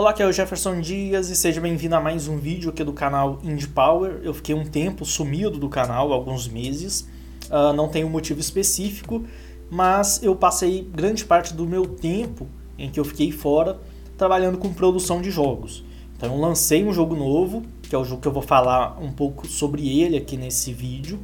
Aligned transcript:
Olá, 0.00 0.12
aqui 0.12 0.22
é 0.22 0.26
o 0.26 0.32
Jefferson 0.32 0.80
Dias 0.80 1.28
e 1.28 1.36
seja 1.36 1.60
bem-vindo 1.60 1.94
a 1.94 2.00
mais 2.00 2.26
um 2.26 2.38
vídeo 2.38 2.70
aqui 2.70 2.82
do 2.82 2.94
canal 2.94 3.38
Indie 3.44 3.68
Power. 3.68 4.18
Eu 4.22 4.32
fiquei 4.32 4.54
um 4.54 4.64
tempo 4.64 5.04
sumido 5.04 5.58
do 5.58 5.68
canal, 5.68 6.10
alguns 6.10 6.48
meses, 6.48 7.06
uh, 7.50 7.74
não 7.74 7.86
tem 7.86 8.02
um 8.02 8.08
motivo 8.08 8.40
específico, 8.40 9.22
mas 9.70 10.22
eu 10.22 10.34
passei 10.34 10.88
grande 10.90 11.26
parte 11.26 11.52
do 11.52 11.66
meu 11.66 11.84
tempo 11.84 12.48
em 12.78 12.88
que 12.88 12.98
eu 12.98 13.04
fiquei 13.04 13.30
fora 13.30 13.78
trabalhando 14.16 14.56
com 14.56 14.72
produção 14.72 15.20
de 15.20 15.30
jogos. 15.30 15.84
Então 16.16 16.34
eu 16.34 16.40
lancei 16.40 16.82
um 16.82 16.94
jogo 16.94 17.14
novo, 17.14 17.62
que 17.82 17.94
é 17.94 17.98
o 17.98 18.02
jogo 18.02 18.22
que 18.22 18.28
eu 18.28 18.32
vou 18.32 18.40
falar 18.40 18.98
um 19.02 19.12
pouco 19.12 19.46
sobre 19.46 20.00
ele 20.00 20.16
aqui 20.16 20.34
nesse 20.34 20.72
vídeo, 20.72 21.20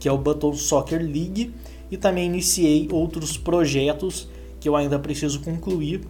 que 0.00 0.08
é 0.08 0.12
o 0.12 0.18
Button 0.18 0.52
Soccer 0.54 1.00
League, 1.00 1.54
e 1.92 1.96
também 1.96 2.26
iniciei 2.26 2.88
outros 2.90 3.36
projetos 3.36 4.28
que 4.58 4.68
eu 4.68 4.74
ainda 4.74 4.98
preciso 4.98 5.38
concluir 5.42 6.00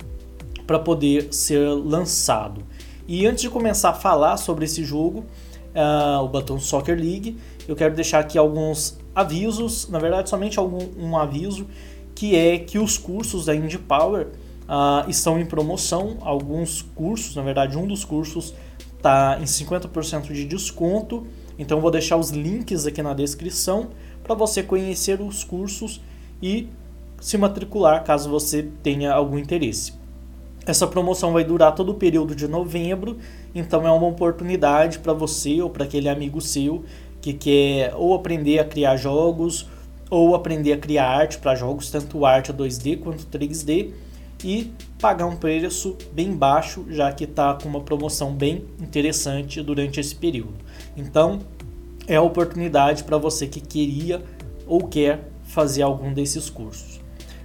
para 0.67 0.79
poder 0.79 1.33
ser 1.33 1.69
lançado. 1.69 2.63
E 3.07 3.27
antes 3.27 3.43
de 3.43 3.51
começar 3.51 3.91
a 3.91 3.95
falar 3.95 4.37
sobre 4.37 4.65
esse 4.65 4.83
jogo, 4.83 5.25
uh, 5.75 6.23
o 6.23 6.29
Button 6.29 6.59
Soccer 6.59 6.99
League, 6.99 7.37
eu 7.69 7.77
quero 7.77 7.95
deixar 7.95 8.21
aqui 8.21 8.37
alguns 8.37 8.99
avisos, 9.15 9.89
na 9.89 9.99
verdade 9.99 10.29
somente 10.29 10.59
algum, 10.59 10.89
um 10.99 11.17
aviso, 11.17 11.67
que 12.15 12.35
é 12.35 12.59
que 12.59 12.79
os 12.79 12.97
cursos 12.97 13.45
da 13.45 13.55
Indie 13.55 13.79
Power 13.79 14.29
uh, 14.67 15.09
estão 15.09 15.39
em 15.39 15.47
promoção, 15.47 16.17
alguns 16.23 16.83
cursos, 16.83 17.37
na 17.37 17.43
verdade 17.43 17.77
um 17.77 17.87
dos 17.87 18.05
cursos 18.05 18.55
está 18.97 19.39
em 19.41 19.45
50% 19.45 20.33
de 20.33 20.45
desconto, 20.45 21.27
então 21.59 21.81
vou 21.81 21.91
deixar 21.91 22.17
os 22.17 22.31
links 22.31 22.87
aqui 22.87 23.03
na 23.03 23.15
descrição 23.15 23.91
para 24.25 24.35
você 24.35 24.63
conhecer 24.63 25.21
os 25.21 25.45
cursos 25.45 26.01
e 26.43 26.69
se 27.21 27.39
matricular 27.39 28.03
caso 28.05 28.29
você 28.29 28.69
tenha 28.83 29.13
algum 29.13 29.39
interesse. 29.39 29.93
Essa 30.67 30.87
promoção 30.87 31.33
vai 31.33 31.45
durar 31.45 31.75
todo 31.75 31.93
o 31.93 31.95
período 31.95 32.35
de 32.35 32.49
novembro, 32.49 33.19
então 33.55 33.87
é 33.87 33.91
uma 33.91 34.09
oportunidade 34.09 34.99
para 34.99 35.13
você 35.13 35.63
ou 35.63 35.71
para 35.71 35.85
aquele 35.85 36.09
amigo 36.09 36.41
seu 36.41 36.85
que 37.21 37.33
quer 37.33 37.95
ou 37.95 38.15
aprender 38.15 38.59
a 38.59 38.65
criar 38.65 38.97
jogos 38.97 39.69
ou 40.11 40.35
aprender 40.35 40.73
a 40.73 40.79
criar 40.79 41.09
arte 41.09 41.39
para 41.39 41.55
jogos, 41.55 41.91
tanto 41.91 42.25
arte 42.25 42.53
2D 42.53 42.99
quanto 42.99 43.27
3D, 43.27 43.91
e 44.45 44.73
pagar 45.01 45.27
um 45.27 45.37
preço 45.37 45.97
bem 46.13 46.33
baixo, 46.33 46.85
já 46.91 47.11
que 47.11 47.25
está 47.25 47.55
com 47.55 47.69
uma 47.69 47.81
promoção 47.81 48.33
bem 48.33 48.65
interessante 48.81 49.63
durante 49.63 49.99
esse 49.99 50.15
período. 50.15 50.55
Então, 50.97 51.41
é 52.07 52.17
a 52.17 52.23
oportunidade 52.23 53.03
para 53.05 53.19
você 53.19 53.47
que 53.47 53.61
queria 53.61 54.23
ou 54.67 54.81
quer 54.87 55.29
fazer 55.45 55.83
algum 55.83 56.13
desses 56.13 56.51
cursos. 56.51 57.01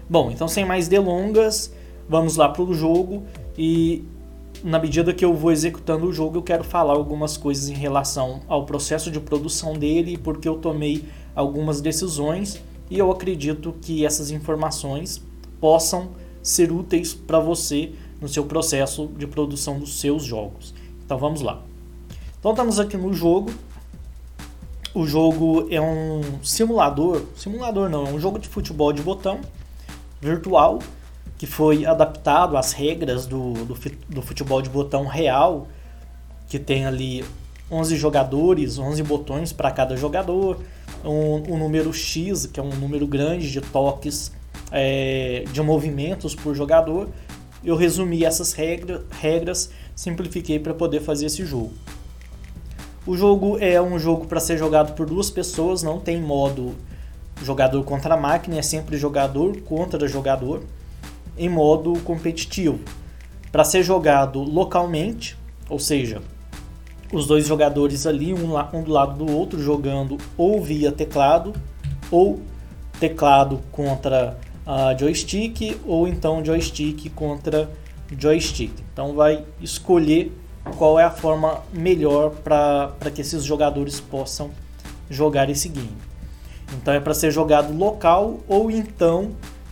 Bom, 0.09 0.29
então 0.29 0.47
sem 0.47 0.65
mais 0.65 0.87
delongas, 0.87 1.73
vamos 2.07 2.35
lá 2.35 2.49
para 2.49 2.63
o 2.63 2.73
jogo 2.73 3.23
e 3.57 4.03
na 4.63 4.77
medida 4.79 5.13
que 5.13 5.25
eu 5.25 5.33
vou 5.33 5.51
executando 5.51 6.05
o 6.05 6.13
jogo, 6.13 6.37
eu 6.37 6.43
quero 6.43 6.63
falar 6.63 6.93
algumas 6.93 7.35
coisas 7.35 7.69
em 7.69 7.73
relação 7.73 8.41
ao 8.47 8.65
processo 8.65 9.09
de 9.09 9.19
produção 9.19 9.73
dele, 9.73 10.17
porque 10.17 10.47
eu 10.47 10.55
tomei 10.55 11.05
algumas 11.35 11.81
decisões 11.81 12.61
e 12.89 12.97
eu 12.97 13.09
acredito 13.11 13.73
que 13.81 14.05
essas 14.05 14.29
informações 14.31 15.21
possam 15.59 16.09
ser 16.43 16.71
úteis 16.71 17.13
para 17.13 17.39
você 17.39 17.93
no 18.19 18.27
seu 18.27 18.45
processo 18.45 19.07
de 19.17 19.25
produção 19.25 19.79
dos 19.79 19.99
seus 19.99 20.23
jogos. 20.23 20.73
Então 21.03 21.17
vamos 21.17 21.41
lá. 21.41 21.61
Então 22.39 22.51
estamos 22.51 22.79
aqui 22.79 22.97
no 22.97 23.13
jogo. 23.13 23.51
O 24.93 25.07
jogo 25.07 25.67
é 25.71 25.79
um 25.79 26.43
simulador, 26.43 27.23
simulador 27.35 27.89
não, 27.89 28.05
é 28.05 28.09
um 28.09 28.19
jogo 28.19 28.37
de 28.37 28.49
futebol 28.49 28.91
de 28.91 29.01
botão 29.01 29.39
virtual 30.19 30.79
que 31.41 31.47
foi 31.47 31.87
adaptado 31.87 32.55
às 32.55 32.71
regras 32.71 33.25
do, 33.25 33.53
do, 33.53 33.75
do 34.07 34.21
futebol 34.21 34.61
de 34.61 34.69
botão 34.69 35.07
real, 35.07 35.67
que 36.47 36.59
tem 36.59 36.85
ali 36.85 37.25
11 37.71 37.97
jogadores, 37.97 38.77
11 38.77 39.01
botões 39.01 39.51
para 39.51 39.71
cada 39.71 39.97
jogador, 39.97 40.59
um, 41.03 41.51
um, 41.51 41.57
número 41.57 41.91
X, 41.91 42.45
que 42.45 42.59
é 42.59 42.63
um 42.63 42.75
número 42.75 43.07
grande 43.07 43.51
de 43.51 43.59
toques 43.59 44.31
é, 44.71 45.43
de 45.51 45.59
movimentos 45.63 46.35
por 46.35 46.53
jogador. 46.53 47.09
Eu 47.63 47.75
resumi 47.75 48.23
essas 48.23 48.53
regra, 48.53 49.03
regras, 49.09 49.71
simplifiquei 49.95 50.59
para 50.59 50.75
poder 50.75 51.01
fazer 51.01 51.25
esse 51.25 51.43
jogo. 51.43 51.73
O 53.03 53.17
jogo 53.17 53.57
é 53.57 53.81
um 53.81 53.97
jogo 53.97 54.27
para 54.27 54.39
ser 54.39 54.59
jogado 54.59 54.93
por 54.93 55.07
duas 55.07 55.31
pessoas, 55.31 55.81
não 55.81 55.99
tem 55.99 56.21
modo 56.21 56.75
jogador 57.41 57.83
contra 57.83 58.15
máquina, 58.15 58.59
é 58.59 58.61
sempre 58.61 58.95
jogador 58.95 59.59
contra 59.61 60.07
jogador 60.07 60.61
em 61.37 61.49
modo 61.49 61.93
competitivo. 62.01 62.79
Para 63.51 63.63
ser 63.63 63.83
jogado 63.83 64.41
localmente, 64.41 65.37
ou 65.69 65.79
seja, 65.79 66.21
os 67.11 67.27
dois 67.27 67.45
jogadores 67.45 68.05
ali, 68.05 68.33
um, 68.33 68.57
um 68.73 68.83
do 68.83 68.91
lado 68.91 69.25
do 69.25 69.31
outro, 69.31 69.61
jogando 69.61 70.17
ou 70.37 70.61
via 70.61 70.91
teclado, 70.91 71.53
ou 72.09 72.39
teclado 72.99 73.59
contra 73.71 74.37
uh, 74.65 74.97
joystick, 74.97 75.77
ou 75.85 76.07
então 76.07 76.43
joystick 76.43 77.09
contra 77.13 77.69
joystick. 78.17 78.73
Então 78.93 79.13
vai 79.13 79.43
escolher 79.59 80.31
qual 80.77 80.99
é 80.99 81.03
a 81.03 81.11
forma 81.11 81.61
melhor 81.73 82.31
para 82.31 83.11
que 83.13 83.21
esses 83.21 83.43
jogadores 83.43 83.99
possam 83.99 84.51
jogar 85.09 85.49
esse 85.49 85.67
game. 85.67 85.97
Então 86.73 86.93
é 86.93 86.99
para 86.99 87.13
ser 87.13 87.31
jogado 87.31 87.75
local 87.75 88.39
ou 88.47 88.71
então 88.71 89.31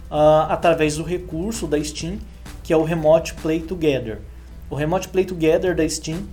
uh, 0.09 0.49
através 0.49 0.97
do 0.97 1.03
recurso 1.03 1.67
da 1.67 1.81
Steam, 1.83 2.19
que 2.63 2.73
é 2.73 2.77
o 2.77 2.83
Remote 2.83 3.33
Play 3.35 3.61
Together. 3.61 4.19
O 4.69 4.75
Remote 4.75 5.07
Play 5.09 5.25
Together 5.25 5.75
da 5.75 5.87
Steam 5.87 6.23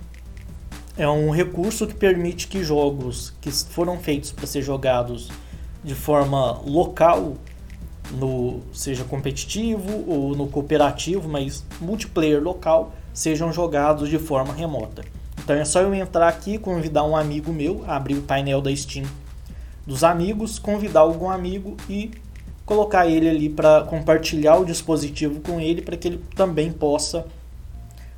é 0.97 1.07
um 1.07 1.29
recurso 1.29 1.85
que 1.85 1.93
permite 1.93 2.47
que 2.47 2.63
jogos 2.63 3.33
que 3.39 3.51
foram 3.51 3.97
feitos 3.97 4.31
para 4.31 4.47
ser 4.47 4.61
jogados 4.61 5.29
de 5.83 5.95
forma 5.95 6.59
local, 6.65 7.35
no 8.11 8.61
seja 8.73 9.03
competitivo 9.03 10.05
ou 10.07 10.35
no 10.35 10.47
cooperativo, 10.47 11.27
mas 11.27 11.63
multiplayer 11.79 12.41
local, 12.41 12.93
sejam 13.13 13.51
jogados 13.51 14.09
de 14.09 14.17
forma 14.17 14.53
remota. 14.53 15.03
Então 15.43 15.55
é 15.55 15.65
só 15.65 15.81
eu 15.81 15.93
entrar 15.93 16.27
aqui, 16.27 16.57
convidar 16.57 17.03
um 17.03 17.15
amigo 17.15 17.53
meu, 17.53 17.83
abrir 17.87 18.15
o 18.15 18.21
painel 18.21 18.61
da 18.61 18.75
Steam 18.75 19.05
dos 19.87 20.03
amigos, 20.03 20.59
convidar 20.59 20.99
algum 20.99 21.29
amigo 21.29 21.77
e 21.89 22.11
colocar 22.67 23.07
ele 23.07 23.29
ali 23.29 23.49
para 23.49 23.81
compartilhar 23.85 24.57
o 24.57 24.65
dispositivo 24.65 25.39
com 25.39 25.59
ele 25.59 25.81
para 25.81 25.95
que 25.95 26.09
ele 26.09 26.21
também 26.35 26.69
possa 26.69 27.25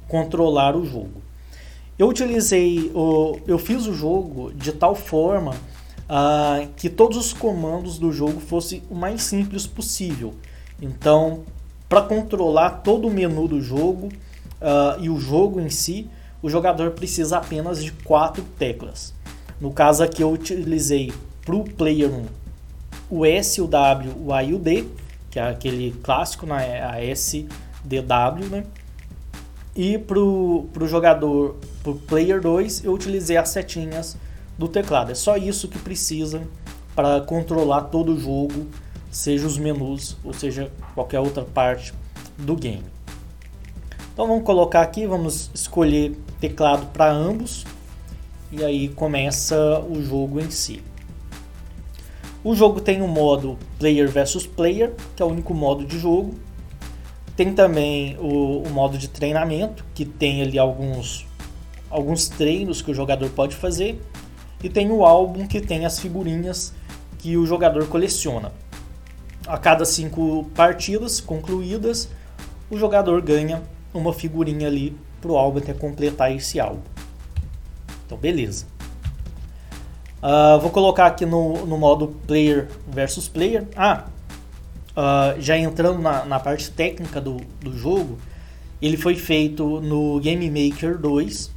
controlar 0.07 0.75
o 0.75 0.83
jogo. 0.83 1.21
Eu 1.97 2.09
utilizei, 2.09 2.91
o, 2.95 3.37
eu 3.45 3.59
fiz 3.59 3.85
o 3.85 3.93
jogo 3.93 4.51
de 4.53 4.71
tal 4.71 4.95
forma 4.95 5.51
uh, 5.51 6.67
que 6.75 6.89
todos 6.89 7.15
os 7.15 7.31
comandos 7.31 7.99
do 7.99 8.11
jogo 8.11 8.39
fossem 8.39 8.81
o 8.89 8.95
mais 8.95 9.21
simples 9.21 9.67
possível. 9.67 10.33
Então, 10.81 11.43
para 11.87 12.01
controlar 12.01 12.81
todo 12.81 13.07
o 13.07 13.11
menu 13.11 13.47
do 13.47 13.61
jogo 13.61 14.07
uh, 14.07 14.99
e 14.99 15.11
o 15.11 15.19
jogo 15.19 15.59
em 15.61 15.69
si, 15.69 16.09
o 16.41 16.49
jogador 16.49 16.91
precisa 16.91 17.37
apenas 17.37 17.83
de 17.83 17.91
quatro 17.91 18.43
teclas. 18.57 19.13
No 19.61 19.71
caso 19.71 20.03
aqui 20.03 20.23
eu 20.23 20.31
utilizei 20.31 21.13
para 21.45 21.55
o 21.55 21.63
Player 21.63 22.09
1 22.09 22.38
o 23.09 23.25
S, 23.25 23.61
o 23.61 23.67
W, 23.67 24.13
o 24.25 24.33
A 24.33 24.43
e 24.43 24.53
o 24.53 24.59
D, 24.59 24.85
que 25.29 25.39
é 25.39 25.49
aquele 25.49 25.91
clássico, 26.03 26.45
né? 26.45 26.83
a 26.83 27.03
SDW, 27.03 28.49
né? 28.49 28.63
E 29.75 29.97
para 29.97 30.19
o 30.19 30.67
jogador, 30.87 31.55
para 31.81 31.91
o 31.91 31.95
Player 31.95 32.41
2, 32.41 32.83
eu 32.83 32.93
utilizei 32.93 33.37
as 33.37 33.49
setinhas 33.49 34.17
do 34.57 34.67
teclado. 34.67 35.11
É 35.11 35.15
só 35.15 35.37
isso 35.37 35.67
que 35.67 35.79
precisa 35.79 36.41
para 36.95 37.21
controlar 37.21 37.83
todo 37.83 38.13
o 38.13 38.19
jogo, 38.19 38.67
seja 39.09 39.47
os 39.47 39.57
menus 39.57 40.17
ou 40.23 40.33
seja 40.33 40.69
qualquer 40.93 41.19
outra 41.19 41.43
parte 41.43 41.93
do 42.37 42.55
game. 42.55 42.83
Então 44.13 44.27
vamos 44.27 44.43
colocar 44.43 44.81
aqui, 44.81 45.07
vamos 45.07 45.49
escolher 45.53 46.13
teclado 46.41 46.87
para 46.87 47.09
ambos 47.09 47.65
e 48.51 48.63
aí 48.65 48.89
começa 48.89 49.79
o 49.79 50.03
jogo 50.03 50.41
em 50.41 50.51
si. 50.51 50.83
O 52.41 52.55
jogo 52.55 52.79
tem 52.79 53.01
o 53.01 53.05
um 53.05 53.07
modo 53.07 53.57
Player 53.77 54.09
versus 54.09 54.47
Player, 54.47 54.93
que 55.13 55.21
é 55.21 55.25
o 55.25 55.29
único 55.29 55.53
modo 55.53 55.83
de 55.85 55.99
jogo. 55.99 56.35
Tem 57.35 57.53
também 57.53 58.17
o, 58.17 58.63
o, 58.63 58.69
modo 58.69 58.97
de 58.97 59.09
treinamento, 59.09 59.83
que 59.93 60.05
tem 60.05 60.41
ali 60.41 60.57
alguns, 60.57 61.27
alguns 61.89 62.29
treinos 62.29 62.81
que 62.81 62.91
o 62.91 62.93
jogador 62.93 63.29
pode 63.31 63.55
fazer. 63.55 64.01
E 64.63 64.69
tem 64.69 64.89
o 64.89 65.05
álbum, 65.05 65.47
que 65.47 65.59
tem 65.59 65.85
as 65.85 65.99
figurinhas 65.99 66.73
que 67.17 67.35
o 67.35 67.45
jogador 67.45 67.87
coleciona. 67.87 68.53
A 69.45 69.57
cada 69.57 69.83
cinco 69.83 70.49
partidas 70.55 71.19
concluídas, 71.19 72.09
o 72.69 72.77
jogador 72.77 73.21
ganha 73.21 73.61
uma 73.93 74.13
figurinha 74.13 74.67
ali 74.67 74.95
para 75.19 75.31
o 75.31 75.37
álbum 75.37 75.59
até 75.59 75.73
completar 75.73 76.33
esse 76.33 76.57
álbum. 76.59 76.81
Então, 78.05 78.17
beleza. 78.17 78.78
Uh, 80.21 80.59
vou 80.59 80.69
colocar 80.69 81.05
aqui 81.05 81.25
no, 81.25 81.65
no 81.65 81.77
modo 81.77 82.09
player 82.27 82.67
versus 82.87 83.27
player. 83.27 83.65
Ah, 83.75 84.05
uh, 84.91 85.41
já 85.41 85.57
entrando 85.57 85.99
na, 85.99 86.25
na 86.25 86.39
parte 86.39 86.69
técnica 86.71 87.21
do, 87.21 87.37
do 87.61 87.77
jogo, 87.77 88.17
Ele 88.81 88.97
foi 88.97 89.15
feito 89.15 89.79
no 89.79 90.19
Game 90.19 90.49
Maker 90.49 90.97
2, 90.97 91.51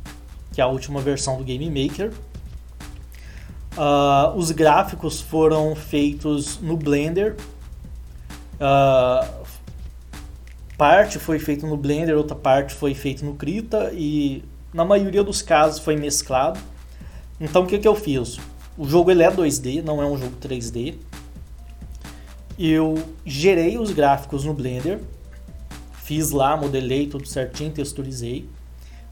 que 0.53 0.61
é 0.61 0.65
a 0.65 0.69
última 0.69 1.01
versão 1.01 1.37
do 1.39 1.45
Game 1.45 1.69
Maker. 1.69 2.13
Uh, 3.77 4.37
os 4.37 4.51
gráficos 4.51 5.21
foram 5.21 5.75
feitos 5.75 6.61
no 6.61 6.77
Blender. 6.77 7.37
Parte 10.79 11.19
foi 11.19 11.39
feito 11.39 11.67
no 11.67 11.77
Blender, 11.77 12.17
outra 12.17 12.37
parte 12.37 12.75
foi 12.75 12.95
feito 12.95 13.25
no 13.25 13.35
Krita 13.35 13.93
e 13.93 14.45
na 14.73 14.85
maioria 14.85 15.23
dos 15.23 15.43
casos 15.43 15.81
foi 15.81 15.97
mesclado. 15.97 16.59
Então 17.41 17.63
o 17.63 17.67
que, 17.67 17.79
que 17.79 17.87
eu 17.87 17.95
fiz? 17.95 18.39
O 18.77 18.87
jogo 18.87 19.11
ele 19.11 19.23
é 19.23 19.31
2D, 19.31 19.83
não 19.83 20.01
é 20.03 20.07
um 20.07 20.17
jogo 20.17 20.37
3D. 20.41 20.95
Eu 22.59 23.03
gerei 23.25 23.79
os 23.79 23.91
gráficos 23.91 24.45
no 24.45 24.55
Blender, 24.55 25.01
fiz 26.03 26.31
lá, 26.31 26.57
modelei 26.57 27.07
tudo 27.07 27.27
certinho, 27.27 27.71
texturizei, 27.71 28.49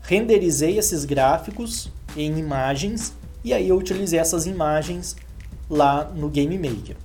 renderizei 0.02 0.78
esses 0.78 1.04
gráficos 1.04 1.90
em 2.16 2.38
imagens 2.38 3.14
e 3.42 3.52
aí 3.52 3.68
eu 3.68 3.76
utilizei 3.76 4.18
essas 4.18 4.46
imagens 4.46 5.16
lá 5.68 6.04
no 6.04 6.28
Game 6.28 6.58
Maker. 6.58 6.96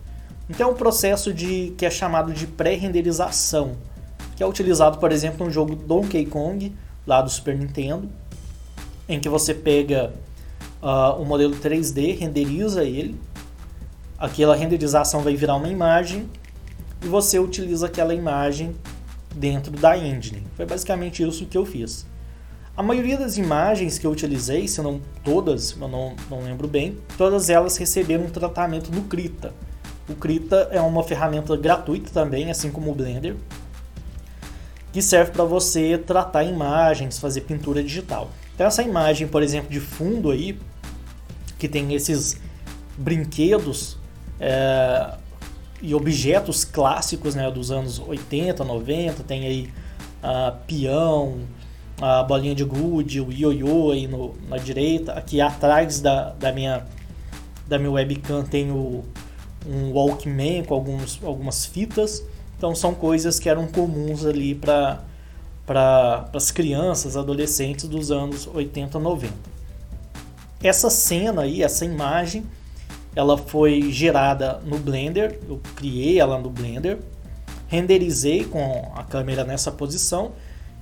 Então 0.50 0.70
é 0.70 0.72
um 0.72 0.76
processo 0.76 1.34
de 1.34 1.74
que 1.78 1.86
é 1.86 1.90
chamado 1.90 2.34
de 2.34 2.46
pré-renderização, 2.46 3.76
que 4.36 4.44
é 4.44 4.46
utilizado, 4.46 4.98
por 4.98 5.12
exemplo, 5.12 5.46
no 5.46 5.52
jogo 5.52 5.76
Donkey 5.76 6.26
Kong, 6.26 6.74
lá 7.06 7.22
do 7.22 7.30
Super 7.30 7.58
Nintendo, 7.58 8.10
em 9.08 9.20
que 9.20 9.30
você 9.30 9.54
pega 9.54 10.14
uh, 10.86 11.20
o 11.20 11.26
modelo 11.26 11.56
3D, 11.56 12.20
renderiza 12.20 12.84
ele, 12.84 13.20
aquela 14.20 14.56
renderização 14.56 15.22
vai 15.22 15.36
virar 15.36 15.56
uma 15.56 15.68
imagem 15.68 16.30
e 17.04 17.08
você 17.08 17.40
utiliza 17.40 17.88
aquela 17.88 18.14
imagem 18.14 18.76
dentro 19.34 19.72
da 19.72 19.98
engine. 19.98 20.44
Foi 20.56 20.66
basicamente 20.66 21.28
isso 21.28 21.48
que 21.48 21.58
eu 21.58 21.66
fiz. 21.66 22.06
A 22.78 22.84
maioria 22.84 23.18
das 23.18 23.38
imagens 23.38 23.98
que 23.98 24.06
eu 24.06 24.12
utilizei, 24.12 24.68
se 24.68 24.82
não 24.82 25.02
todas, 25.24 25.76
eu 25.80 25.88
não, 25.88 26.14
não 26.30 26.44
lembro 26.44 26.68
bem, 26.68 26.98
todas 27.18 27.50
elas 27.50 27.78
receberam 27.78 28.26
um 28.26 28.30
tratamento 28.30 28.92
no 28.92 29.04
Krita. 29.04 29.54
O 30.08 30.14
Krita 30.14 30.68
é 30.72 30.80
uma 30.80 31.04
ferramenta 31.04 31.56
gratuita 31.58 32.12
também, 32.12 32.52
assim 32.52 32.70
como 32.70 32.92
o 32.92 32.96
Blender, 32.96 33.36
que 34.92 35.02
serve 35.02 35.32
para 35.32 35.46
você 35.46 35.98
tratar 35.98 36.44
imagens, 36.44 37.18
fazer 37.18 37.42
pintura 37.42 37.82
digital. 37.82 38.30
Então 38.54 38.68
essa 38.68 38.84
imagem, 38.84 39.28
por 39.28 39.42
exemplo, 39.42 39.70
de 39.70 39.80
fundo 39.80 40.32
aí, 40.32 40.58
que 41.58 41.68
tem 41.68 41.94
esses 41.94 42.40
brinquedos 42.98 43.98
é, 44.40 45.16
e 45.82 45.94
objetos 45.94 46.64
clássicos 46.64 47.36
né, 47.36 47.50
dos 47.52 47.72
anos 47.72 48.00
80, 48.00 48.64
90, 48.64 49.24
tem 49.24 49.46
aí 49.46 49.70
uh, 50.24 50.56
peão, 50.66 51.40
a 52.02 52.24
bolinha 52.24 52.56
de 52.56 52.64
gude, 52.64 53.22
o 53.22 53.32
ioiô 53.32 53.92
aí 53.92 54.08
no, 54.08 54.34
na 54.50 54.58
direita. 54.58 55.14
Aqui 55.14 55.40
atrás 55.40 56.02
da, 56.02 56.32
da, 56.32 56.52
minha, 56.52 56.86
da 57.68 57.78
minha 57.78 57.92
webcam 57.92 58.44
tem 58.44 58.72
o, 58.72 59.04
um 59.66 59.92
Walkman 59.94 60.64
com 60.64 60.74
alguns, 60.74 61.20
algumas 61.24 61.66
fitas. 61.66 62.24
Então 62.58 62.74
são 62.74 62.94
coisas 62.94 63.40
que 63.40 63.50
eram 63.50 63.68
comuns 63.68 64.26
ali 64.26 64.56
para 64.56 65.04
para 65.66 66.30
as 66.34 66.52
crianças, 66.52 67.18
adolescentes 67.18 67.88
dos 67.88 68.12
anos 68.12 68.48
80, 68.54 69.00
90. 69.00 69.34
Essa 70.66 70.90
cena 70.90 71.44
aí, 71.44 71.62
essa 71.62 71.86
imagem, 71.86 72.44
ela 73.16 73.38
foi 73.38 73.92
gerada 73.92 74.60
no 74.66 74.80
Blender, 74.80 75.40
eu 75.48 75.62
criei 75.76 76.20
ela 76.20 76.40
no 76.40 76.50
Blender, 76.50 76.98
renderizei 77.68 78.46
com 78.46 78.92
a 78.96 79.04
câmera 79.04 79.44
nessa 79.44 79.72
posição 79.72 80.32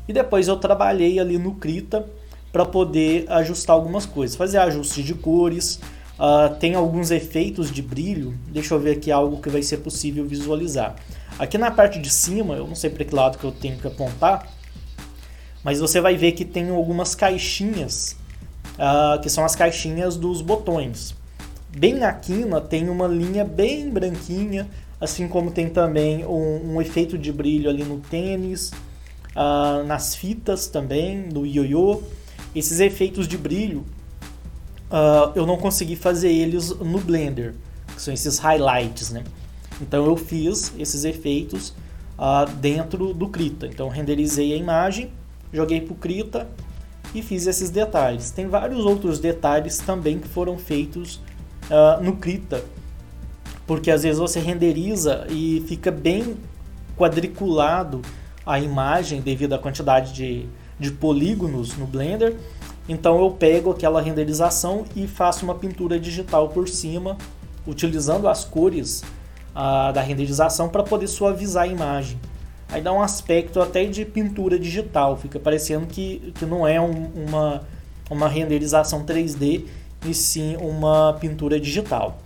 e 0.08 0.14
depois 0.14 0.48
eu 0.48 0.56
trabalhei 0.56 1.20
ali 1.20 1.38
no 1.38 1.56
Krita 1.56 2.06
para 2.50 2.64
poder 2.64 3.30
ajustar 3.30 3.76
algumas 3.76 4.06
coisas, 4.06 4.38
fazer 4.38 4.60
ajustes 4.60 5.04
de 5.04 5.16
cores, 5.16 5.82
uh, 6.18 6.56
tem 6.62 6.76
alguns 6.76 7.12
efeitos 7.12 7.70
de 7.70 7.82
brilho. 7.82 8.34
Deixa 8.48 8.74
eu 8.74 8.80
ver 8.80 8.92
aqui 8.92 9.12
algo 9.12 9.42
que 9.42 9.50
vai 9.50 9.62
ser 9.62 9.80
possível 9.80 10.26
visualizar. 10.26 10.96
Aqui 11.38 11.58
na 11.58 11.70
parte 11.70 12.00
de 12.00 12.10
cima, 12.10 12.56
eu 12.56 12.66
não 12.66 12.76
sei 12.76 12.90
para 12.90 13.04
que 13.04 13.14
lado 13.14 13.38
que 13.38 13.44
eu 13.44 13.52
tenho 13.52 13.78
que 13.78 13.88
apontar, 13.88 14.48
mas 15.62 15.82
você 15.82 16.00
vai 16.00 16.16
ver 16.16 16.32
que 16.32 16.46
tem 16.46 16.70
algumas 16.70 17.14
caixinhas, 17.16 18.16
uh, 18.74 19.22
que 19.22 19.30
são 19.30 19.44
as 19.44 19.56
caixinhas 19.56 20.18
dos 20.18 20.42
botões. 20.42 21.16
Bem 21.76 21.96
na 21.96 22.14
quina 22.14 22.62
tem 22.62 22.90
uma 22.90 23.08
linha 23.08 23.44
bem 23.44 23.90
branquinha, 23.90 24.70
assim 25.02 25.28
como 25.28 25.52
tem 25.52 25.70
também 25.70 26.26
um, 26.26 26.76
um 26.76 26.82
efeito 26.82 27.18
de 27.18 27.32
brilho 27.32 27.70
ali 27.70 27.84
no 27.84 28.00
tênis, 28.00 28.72
uh, 29.36 29.84
nas 29.86 30.16
fitas 30.16 30.68
também, 30.68 31.28
no 31.32 31.46
ioiô. 31.46 32.02
Esses 32.56 32.80
efeitos 32.80 33.28
de 33.28 33.38
brilho 33.38 33.80
uh, 34.92 35.32
eu 35.36 35.46
não 35.46 35.58
consegui 35.58 35.96
fazer 35.96 36.32
eles 36.32 36.70
no 36.70 37.00
Blender, 37.00 37.56
que 37.96 38.02
são 38.02 38.14
esses 38.14 38.38
highlights, 38.38 39.10
né? 39.10 39.24
Então 39.82 40.06
eu 40.06 40.16
fiz 40.16 40.72
esses 40.78 41.04
efeitos 41.04 41.74
dentro 42.62 43.12
do 43.12 43.28
Krita. 43.28 43.66
Então 43.66 43.90
renderizei 43.90 44.54
a 44.54 44.56
imagem, 44.56 45.10
joguei 45.52 45.82
para 45.82 45.94
o 45.94 45.96
Krita 45.96 46.48
e 47.14 47.22
fiz 47.22 47.48
esses 47.48 47.70
detalhes. 47.70 48.32
Tem 48.32 48.48
vários 48.48 48.86
outros 48.86 49.20
detalhes 49.20 49.78
também 49.78 50.20
que 50.20 50.28
foram 50.28 50.58
feitos 50.58 51.22
uh, 51.66 52.04
no 52.04 52.18
Krita, 52.18 52.64
porque 53.68 53.92
às 53.92 54.04
vezes 54.04 54.20
você 54.20 54.40
renderiza 54.40 55.26
e 55.30 55.64
fica 55.68 55.92
bem 55.92 56.36
quadriculado 56.98 58.02
a 58.46 58.60
imagem 58.60 59.22
devido 59.22 59.54
à 59.54 59.60
quantidade 59.60 60.14
de, 60.14 60.46
de 60.80 60.92
polígonos 60.92 61.78
no 61.78 61.86
Blender. 61.86 62.36
Então 62.88 63.20
eu 63.22 63.32
pego 63.32 63.72
aquela 63.72 64.02
renderização 64.02 64.86
e 64.96 65.08
faço 65.08 65.46
uma 65.46 65.56
pintura 65.56 66.00
digital 66.00 66.50
por 66.50 66.68
cima, 66.68 67.18
utilizando 67.66 68.28
as 68.28 68.44
cores 68.44 69.04
ah, 69.56 69.92
da 69.92 70.02
renderização 70.02 70.68
para 70.68 70.84
poder 70.84 71.08
suavizar 71.08 71.64
a 71.64 71.68
imagem. 71.68 72.20
Aí 72.74 72.82
dá 72.82 72.92
um 72.92 73.04
aspecto 73.04 73.62
até 73.62 73.86
de 73.86 74.04
pintura 74.04 74.58
digital, 74.58 75.16
fica 75.16 75.40
parecendo 75.40 75.86
que, 75.86 76.34
que 76.34 76.44
não 76.44 76.68
é 76.68 76.82
um, 76.82 77.06
uma, 77.16 77.62
uma 78.10 78.28
renderização 78.28 79.06
3D, 79.06 79.66
e 80.04 80.12
sim 80.12 80.58
uma 80.58 81.14
pintura 81.20 81.60
digital. 81.60 82.18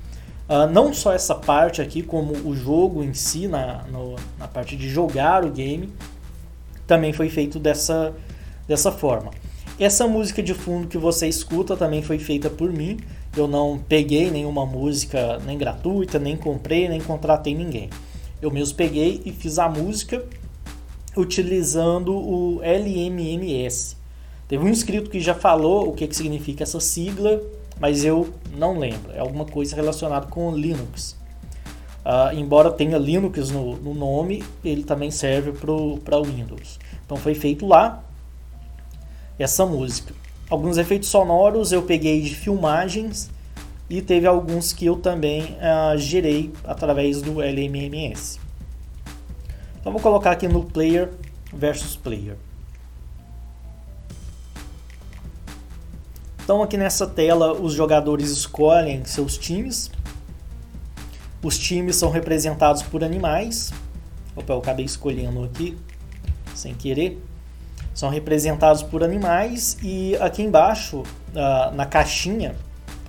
Uh, 0.47 0.71
não 0.71 0.93
só 0.93 1.11
essa 1.11 1.35
parte 1.35 1.81
aqui, 1.81 2.01
como 2.01 2.31
o 2.47 2.55
jogo 2.55 3.03
em 3.03 3.13
si, 3.13 3.45
na, 3.45 3.83
no, 3.91 4.15
na 4.39 4.47
parte 4.47 4.77
de 4.77 4.87
jogar 4.87 5.43
o 5.43 5.51
game, 5.51 5.91
também 6.87 7.11
foi 7.11 7.27
feito 7.27 7.59
dessa, 7.59 8.13
dessa 8.65 8.89
forma. 8.89 9.31
Essa 9.77 10.07
música 10.07 10.41
de 10.41 10.53
fundo 10.53 10.87
que 10.87 10.97
você 10.97 11.27
escuta 11.27 11.75
também 11.75 12.01
foi 12.01 12.19
feita 12.19 12.49
por 12.49 12.71
mim. 12.71 12.97
Eu 13.35 13.49
não 13.49 13.77
peguei 13.77 14.31
nenhuma 14.31 14.65
música 14.65 15.39
nem 15.45 15.57
gratuita, 15.57 16.17
nem 16.17 16.37
comprei, 16.37 16.87
nem 16.87 17.01
contratei 17.01 17.53
ninguém. 17.53 17.89
Eu 18.41 18.49
mesmo 18.49 18.75
peguei 18.75 19.21
e 19.25 19.31
fiz 19.31 19.59
a 19.59 19.67
música 19.67 20.23
utilizando 21.21 22.15
o 22.15 22.61
LMMS. 22.61 23.97
Teve 24.47 24.63
um 24.63 24.69
inscrito 24.69 25.09
que 25.09 25.19
já 25.19 25.33
falou 25.33 25.89
o 25.89 25.93
que, 25.93 26.07
que 26.07 26.15
significa 26.15 26.63
essa 26.63 26.79
sigla, 26.79 27.41
mas 27.79 28.05
eu 28.05 28.29
não 28.57 28.79
lembro. 28.79 29.11
É 29.11 29.19
alguma 29.19 29.45
coisa 29.45 29.75
relacionada 29.75 30.27
com 30.27 30.55
Linux. 30.55 31.17
Uh, 32.05 32.33
embora 32.33 32.71
tenha 32.71 32.97
Linux 32.97 33.49
no, 33.51 33.75
no, 33.75 33.93
nome, 33.93 34.41
ele 34.63 34.83
também 34.83 35.11
serve 35.11 35.51
para 35.51 36.21
Windows. 36.21 36.79
Então 37.05 37.17
foi 37.17 37.35
feito 37.35 37.67
lá 37.67 38.01
essa 39.37 39.65
música. 39.65 40.13
Alguns 40.49 40.77
efeitos 40.77 41.09
sonoros 41.09 41.73
eu 41.73 41.81
peguei 41.83 42.21
de 42.21 42.33
filmagens 42.33 43.29
e 43.89 44.01
teve 44.01 44.25
alguns 44.25 44.71
que 44.71 44.85
eu 44.85 44.95
também 44.95 45.43
uh, 45.43 45.97
gerei 45.97 46.53
através 46.63 47.21
do 47.21 47.41
LMMS. 47.41 48.39
Então 49.87 49.93
vou 49.93 50.01
colocar 50.01 50.31
aqui 50.31 50.49
no 50.49 50.65
player 50.65 51.13
versus 51.53 51.95
player. 51.95 52.35
Então 56.43 56.61
aqui 56.61 56.75
nessa 56.75 57.07
tela 57.07 57.53
os 57.53 57.71
jogadores 57.71 58.29
escolhem 58.29 59.05
seus 59.05 59.37
times. 59.37 59.89
Os 61.41 61.57
times 61.57 61.95
são 61.95 62.09
representados 62.09 62.83
por 62.83 63.01
animais. 63.01 63.71
Opa, 64.35 64.51
eu 64.51 64.57
acabei 64.57 64.83
escolhendo 64.83 65.45
aqui 65.45 65.77
sem 66.53 66.73
querer. 66.73 67.23
São 67.93 68.09
representados 68.09 68.83
por 68.83 69.05
animais 69.05 69.77
e 69.81 70.17
aqui 70.17 70.43
embaixo, 70.43 70.97
uh, 70.97 71.73
na 71.73 71.85
caixinha, 71.85 72.57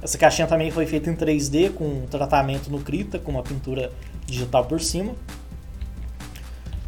essa 0.01 0.17
caixinha 0.17 0.47
também 0.47 0.71
foi 0.71 0.87
feita 0.87 1.11
em 1.11 1.17
3D 1.17 1.73
com 1.75 2.07
tratamento 2.07 2.71
no 2.71 2.79
Krita, 2.79 3.19
com 3.19 3.33
uma 3.33 3.43
pintura 3.43 3.91
digital 4.25 4.65
por 4.65 4.81
cima. 4.81 5.17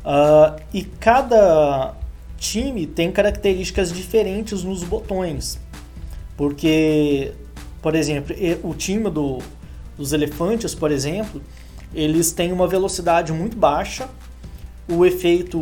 Uh, 0.04 0.60
e 0.72 0.82
cada 0.82 1.94
time 2.38 2.86
tem 2.86 3.12
características 3.12 3.92
diferentes 3.92 4.64
nos 4.64 4.82
botões. 4.82 5.58
Porque, 6.36 7.32
por 7.82 7.94
exemplo, 7.94 8.34
o 8.62 8.74
time 8.74 9.10
do, 9.10 9.38
dos 9.96 10.12
elefantes, 10.12 10.74
por 10.74 10.90
exemplo, 10.90 11.42
eles 11.94 12.32
têm 12.32 12.50
uma 12.50 12.66
velocidade 12.66 13.32
muito 13.32 13.56
baixa. 13.56 14.08
o 14.88 15.04
efeito 15.04 15.58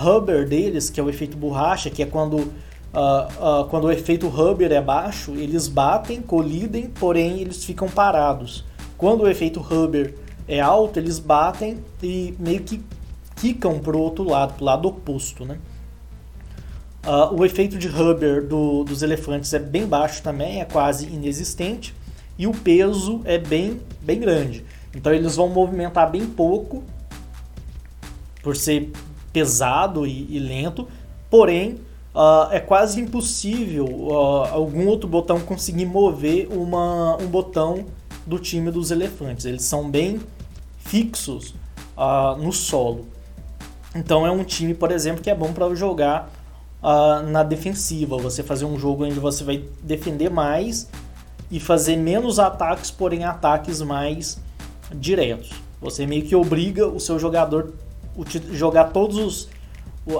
Hubber 0.00 0.48
deles, 0.48 0.88
que 0.88 0.98
é 0.98 1.02
o 1.02 1.10
efeito 1.10 1.36
borracha, 1.36 1.90
que 1.90 2.02
é 2.02 2.06
quando, 2.06 2.36
uh, 2.36 3.62
uh, 3.62 3.64
quando 3.68 3.84
o 3.84 3.92
efeito 3.92 4.28
Hubber 4.28 4.72
é 4.72 4.80
baixo, 4.80 5.32
eles 5.32 5.68
batem, 5.68 6.22
colidem, 6.22 6.86
porém 6.88 7.40
eles 7.40 7.64
ficam 7.64 7.88
parados. 7.88 8.64
Quando 8.96 9.22
o 9.22 9.28
efeito 9.28 9.60
Hubber 9.60 10.14
é 10.48 10.60
alto, 10.60 10.98
eles 10.98 11.18
batem 11.18 11.78
e 12.02 12.34
meio 12.38 12.60
que 12.60 12.80
quicam 13.36 13.78
para 13.78 13.96
o 13.96 14.00
outro 14.00 14.24
lado, 14.24 14.54
para 14.54 14.62
o 14.62 14.66
lado 14.66 14.88
oposto. 14.88 15.44
Né? 15.44 15.58
Uh, 17.04 17.34
o 17.40 17.44
efeito 17.44 17.76
de 17.76 17.88
Hubber 17.88 18.46
do, 18.46 18.84
dos 18.84 19.02
elefantes 19.02 19.52
é 19.52 19.58
bem 19.58 19.86
baixo 19.86 20.22
também, 20.22 20.60
é 20.60 20.64
quase 20.64 21.06
inexistente, 21.06 21.94
e 22.38 22.46
o 22.46 22.52
peso 22.52 23.20
é 23.24 23.38
bem, 23.38 23.80
bem 24.00 24.20
grande. 24.20 24.64
Então 24.94 25.12
eles 25.12 25.36
vão 25.36 25.48
movimentar 25.48 26.10
bem 26.10 26.26
pouco 26.26 26.84
por 28.42 28.56
ser 28.56 28.92
pesado 29.32 30.06
e, 30.06 30.26
e 30.30 30.38
lento, 30.38 30.86
porém 31.28 31.80
uh, 32.14 32.52
é 32.52 32.60
quase 32.60 33.00
impossível 33.00 33.84
uh, 33.86 34.44
algum 34.52 34.86
outro 34.86 35.08
botão 35.08 35.40
conseguir 35.40 35.86
mover 35.86 36.48
uma, 36.52 37.16
um 37.16 37.26
botão 37.26 37.84
do 38.24 38.38
time 38.38 38.70
dos 38.70 38.92
elefantes. 38.92 39.44
Eles 39.44 39.64
são 39.64 39.90
bem 39.90 40.20
fixos 40.78 41.54
no 42.38 42.52
solo. 42.52 43.06
Então 43.94 44.26
é 44.26 44.30
um 44.30 44.42
time, 44.42 44.74
por 44.74 44.90
exemplo, 44.90 45.22
que 45.22 45.30
é 45.30 45.34
bom 45.34 45.52
para 45.52 45.74
jogar 45.74 46.30
na 47.28 47.42
defensiva. 47.42 48.16
Você 48.18 48.42
fazer 48.42 48.64
um 48.64 48.78
jogo 48.78 49.04
onde 49.04 49.20
você 49.20 49.44
vai 49.44 49.64
defender 49.82 50.30
mais 50.30 50.88
e 51.50 51.60
fazer 51.60 51.96
menos 51.96 52.38
ataques, 52.38 52.90
porém 52.90 53.24
ataques 53.24 53.80
mais 53.82 54.40
diretos. 54.92 55.50
Você 55.80 56.06
meio 56.06 56.24
que 56.24 56.34
obriga 56.34 56.86
o 56.86 56.98
seu 56.98 57.18
jogador 57.18 57.72
jogar 58.52 58.84
todos 58.86 59.16
os 59.16 59.48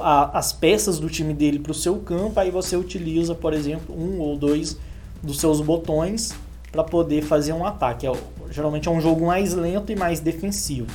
a, 0.00 0.38
as 0.38 0.52
peças 0.52 0.98
do 0.98 1.08
time 1.08 1.34
dele 1.34 1.58
para 1.58 1.72
o 1.72 1.74
seu 1.74 1.98
campo, 1.98 2.38
aí 2.38 2.50
você 2.50 2.76
utiliza, 2.76 3.34
por 3.34 3.52
exemplo, 3.52 3.94
um 3.98 4.20
ou 4.20 4.36
dois 4.36 4.78
dos 5.22 5.40
seus 5.40 5.60
botões 5.60 6.32
para 6.70 6.84
poder 6.84 7.22
fazer 7.22 7.52
um 7.52 7.66
ataque. 7.66 8.06
É, 8.06 8.12
geralmente 8.50 8.88
é 8.88 8.90
um 8.90 9.00
jogo 9.00 9.26
mais 9.26 9.54
lento 9.54 9.90
e 9.90 9.96
mais 9.96 10.20
defensivo. 10.20 10.88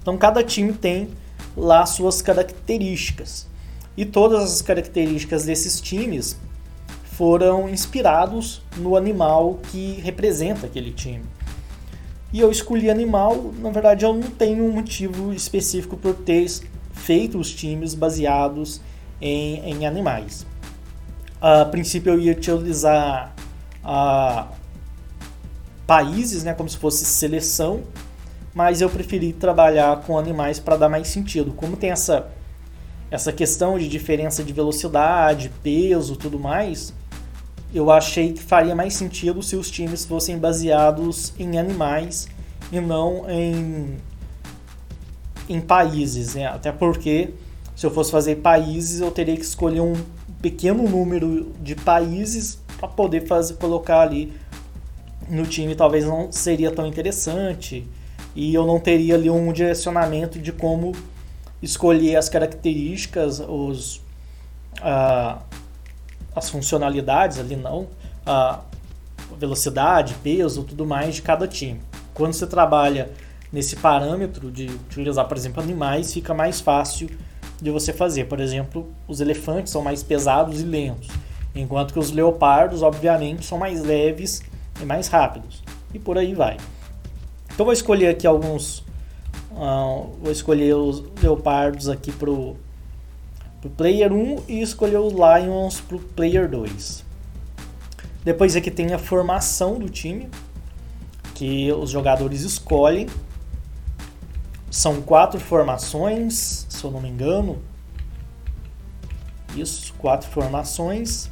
Então 0.00 0.16
cada 0.16 0.42
time 0.42 0.72
tem 0.72 1.08
lá 1.58 1.84
suas 1.84 2.22
características. 2.22 3.46
E 3.96 4.04
todas 4.04 4.42
as 4.44 4.62
características 4.62 5.44
desses 5.44 5.80
times 5.80 6.38
foram 7.04 7.68
inspirados 7.68 8.62
no 8.76 8.96
animal 8.96 9.58
que 9.70 10.00
representa 10.02 10.66
aquele 10.66 10.92
time. 10.92 11.24
E 12.32 12.40
eu 12.40 12.50
escolhi 12.50 12.90
animal, 12.90 13.52
na 13.58 13.70
verdade 13.70 14.04
eu 14.04 14.14
não 14.14 14.30
tenho 14.30 14.64
um 14.64 14.70
motivo 14.70 15.32
específico 15.32 15.96
por 15.96 16.14
ter 16.14 16.46
feito 16.92 17.38
os 17.38 17.52
times 17.52 17.94
baseados 17.94 18.80
em, 19.20 19.58
em 19.68 19.86
animais. 19.86 20.46
A 21.40 21.64
princípio 21.64 22.12
eu 22.12 22.20
ia 22.20 22.32
utilizar 22.32 23.34
a 23.82 24.46
países, 25.86 26.44
né, 26.44 26.52
como 26.52 26.68
se 26.68 26.76
fosse 26.76 27.04
seleção, 27.04 27.82
mas 28.58 28.80
eu 28.80 28.90
preferi 28.90 29.32
trabalhar 29.32 30.00
com 30.00 30.18
animais 30.18 30.58
para 30.58 30.76
dar 30.76 30.88
mais 30.88 31.06
sentido. 31.06 31.52
Como 31.52 31.76
tem 31.76 31.90
essa 31.90 32.26
essa 33.08 33.32
questão 33.32 33.78
de 33.78 33.88
diferença 33.88 34.42
de 34.42 34.52
velocidade, 34.52 35.48
peso, 35.62 36.16
tudo 36.16 36.40
mais, 36.40 36.92
eu 37.72 37.88
achei 37.88 38.32
que 38.32 38.42
faria 38.42 38.74
mais 38.74 38.94
sentido 38.94 39.44
se 39.44 39.54
os 39.54 39.70
times 39.70 40.04
fossem 40.04 40.36
baseados 40.36 41.32
em 41.38 41.56
animais 41.56 42.26
e 42.72 42.80
não 42.80 43.30
em, 43.30 43.96
em 45.48 45.60
países, 45.60 46.34
né? 46.34 46.46
Até 46.46 46.72
porque 46.72 47.34
se 47.76 47.86
eu 47.86 47.92
fosse 47.92 48.10
fazer 48.10 48.36
países, 48.38 49.00
eu 49.00 49.12
teria 49.12 49.36
que 49.36 49.44
escolher 49.44 49.82
um 49.82 49.94
pequeno 50.42 50.82
número 50.82 51.52
de 51.62 51.76
países 51.76 52.58
para 52.76 52.88
poder 52.88 53.24
fazer 53.24 53.54
colocar 53.54 54.00
ali 54.00 54.32
no 55.28 55.46
time, 55.46 55.76
talvez 55.76 56.04
não 56.04 56.32
seria 56.32 56.72
tão 56.72 56.88
interessante 56.88 57.86
e 58.34 58.54
eu 58.54 58.66
não 58.66 58.78
teria 58.78 59.14
ali 59.14 59.30
um 59.30 59.52
direcionamento 59.52 60.38
de 60.38 60.52
como 60.52 60.92
escolher 61.62 62.16
as 62.16 62.28
características, 62.28 63.40
os 63.40 64.00
as 66.34 66.50
funcionalidades 66.50 67.38
ali 67.38 67.56
não, 67.56 67.88
a 68.24 68.60
velocidade, 69.36 70.14
peso, 70.22 70.62
tudo 70.62 70.86
mais 70.86 71.16
de 71.16 71.22
cada 71.22 71.48
time. 71.48 71.80
Quando 72.14 72.32
você 72.32 72.46
trabalha 72.46 73.10
nesse 73.52 73.76
parâmetro 73.76 74.50
de 74.50 74.66
utilizar, 74.66 75.26
por 75.26 75.36
exemplo, 75.36 75.62
animais, 75.62 76.12
fica 76.12 76.32
mais 76.32 76.60
fácil 76.60 77.10
de 77.60 77.70
você 77.70 77.92
fazer. 77.92 78.24
Por 78.24 78.40
exemplo, 78.40 78.88
os 79.06 79.20
elefantes 79.20 79.72
são 79.72 79.82
mais 79.82 80.02
pesados 80.02 80.60
e 80.60 80.64
lentos, 80.64 81.08
enquanto 81.54 81.92
que 81.92 81.98
os 81.98 82.10
leopardos, 82.10 82.82
obviamente, 82.82 83.44
são 83.44 83.58
mais 83.58 83.82
leves 83.82 84.42
e 84.80 84.84
mais 84.84 85.08
rápidos. 85.08 85.62
E 85.92 85.98
por 85.98 86.18
aí 86.18 86.34
vai. 86.34 86.56
Então 87.58 87.66
vou 87.66 87.72
escolher 87.72 88.06
aqui 88.06 88.24
alguns, 88.24 88.84
uh, 89.50 90.16
vou 90.22 90.30
escolher 90.30 90.76
os 90.76 91.02
leopardos 91.20 91.88
aqui 91.88 92.12
pro 92.12 92.54
pro 93.60 93.68
player 93.70 94.12
1 94.12 94.44
e 94.46 94.62
escolher 94.62 94.98
os 94.98 95.12
Lions 95.12 95.80
pro 95.80 95.98
player 95.98 96.48
2. 96.48 97.04
Depois 98.22 98.54
aqui 98.54 98.70
tem 98.70 98.92
a 98.94 98.98
formação 98.98 99.76
do 99.76 99.88
time, 99.88 100.30
que 101.34 101.72
os 101.72 101.90
jogadores 101.90 102.42
escolhem. 102.42 103.08
São 104.70 105.02
quatro 105.02 105.40
formações, 105.40 106.64
se 106.68 106.84
eu 106.84 106.92
não 106.92 107.00
me 107.00 107.08
engano. 107.08 107.60
Isso, 109.56 109.92
quatro 109.94 110.30
formações. 110.30 111.28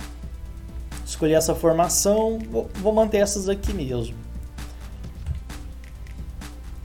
Escolhi 1.04 1.35
essa 1.35 1.54
formação, 1.54 2.40
vou, 2.50 2.68
vou 2.75 2.92
manter 2.92 3.18
essas 3.18 3.49
aqui 3.49 3.73
mesmo. 3.73 4.25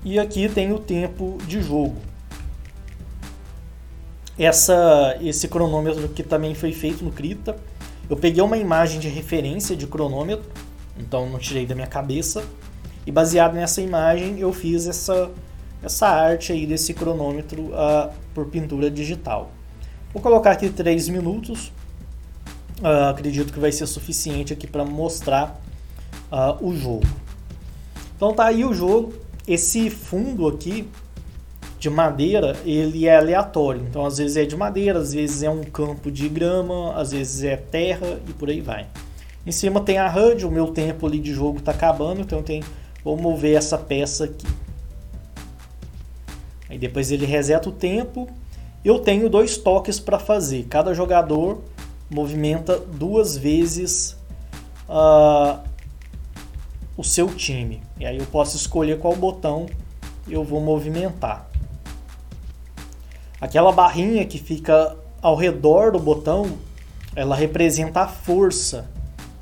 E 0.03 0.19
aqui 0.19 0.49
tem 0.49 0.71
o 0.71 0.79
tempo 0.79 1.37
de 1.47 1.61
jogo 1.61 1.95
essa, 4.37 5.17
esse 5.21 5.47
cronômetro 5.47 6.07
que 6.09 6.23
também 6.23 6.55
foi 6.55 6.71
feito 6.71 7.03
no 7.03 7.11
Krita. 7.11 7.55
Eu 8.09 8.17
peguei 8.17 8.41
uma 8.41 8.57
imagem 8.57 8.99
de 8.99 9.07
referência 9.07 9.75
de 9.75 9.87
cronômetro, 9.87 10.49
então 10.97 11.29
não 11.29 11.39
tirei 11.39 11.65
da 11.65 11.75
minha 11.75 11.87
cabeça, 11.87 12.43
e 13.05 13.11
baseado 13.11 13.53
nessa 13.53 13.81
imagem 13.81 14.39
eu 14.39 14.51
fiz 14.51 14.87
essa, 14.87 15.31
essa 15.81 16.07
arte 16.07 16.51
aí 16.51 16.65
desse 16.65 16.93
cronômetro 16.93 17.61
uh, 17.67 18.11
por 18.33 18.47
pintura 18.47 18.89
digital. 18.89 19.51
Vou 20.11 20.21
colocar 20.21 20.51
aqui 20.51 20.69
3 20.69 21.07
minutos, 21.09 21.71
uh, 22.81 23.09
acredito 23.09 23.53
que 23.53 23.59
vai 23.59 23.71
ser 23.71 23.85
suficiente 23.85 24.51
aqui 24.51 24.67
para 24.67 24.83
mostrar 24.83 25.61
uh, 26.31 26.65
o 26.65 26.75
jogo. 26.75 27.07
Então 28.15 28.33
tá 28.33 28.45
aí 28.45 28.65
o 28.65 28.73
jogo, 28.73 29.13
esse 29.53 29.89
fundo 29.89 30.47
aqui 30.47 30.87
de 31.77 31.89
madeira, 31.89 32.55
ele 32.63 33.07
é 33.07 33.17
aleatório. 33.17 33.81
Então, 33.89 34.05
às 34.05 34.17
vezes 34.17 34.37
é 34.37 34.45
de 34.45 34.55
madeira, 34.55 34.99
às 34.99 35.13
vezes 35.13 35.43
é 35.43 35.49
um 35.49 35.63
campo 35.63 36.11
de 36.11 36.29
grama, 36.29 36.93
às 36.95 37.11
vezes 37.11 37.43
é 37.43 37.57
terra 37.57 38.19
e 38.27 38.33
por 38.33 38.49
aí 38.49 38.61
vai. 38.61 38.87
Em 39.45 39.51
cima 39.51 39.81
tem 39.81 39.97
a 39.97 40.07
HUD, 40.07 40.45
o 40.45 40.51
meu 40.51 40.67
tempo 40.67 41.07
ali 41.07 41.19
de 41.19 41.33
jogo 41.33 41.57
está 41.57 41.71
acabando, 41.71 42.21
então 42.21 42.43
tem, 42.43 42.63
vou 43.03 43.17
mover 43.17 43.57
essa 43.57 43.77
peça 43.77 44.25
aqui. 44.25 44.47
Aí 46.69 46.77
depois 46.77 47.11
ele 47.11 47.25
reseta 47.25 47.67
o 47.67 47.71
tempo. 47.71 48.29
Eu 48.85 48.99
tenho 48.99 49.29
dois 49.29 49.57
toques 49.57 49.99
para 49.99 50.17
fazer. 50.17 50.67
Cada 50.69 50.93
jogador 50.93 51.61
movimenta 52.09 52.77
duas 52.77 53.35
vezes 53.35 54.15
uh, 54.87 55.59
o 56.95 57.03
seu 57.03 57.27
time. 57.27 57.81
E 58.01 58.05
aí 58.05 58.17
eu 58.17 58.25
posso 58.25 58.57
escolher 58.57 58.97
qual 58.97 59.15
botão 59.15 59.67
eu 60.27 60.43
vou 60.43 60.59
movimentar. 60.59 61.47
Aquela 63.39 63.71
barrinha 63.71 64.25
que 64.25 64.39
fica 64.39 64.97
ao 65.21 65.35
redor 65.35 65.91
do 65.91 65.99
botão, 65.99 66.57
ela 67.15 67.35
representa 67.35 68.01
a 68.01 68.07
força 68.07 68.89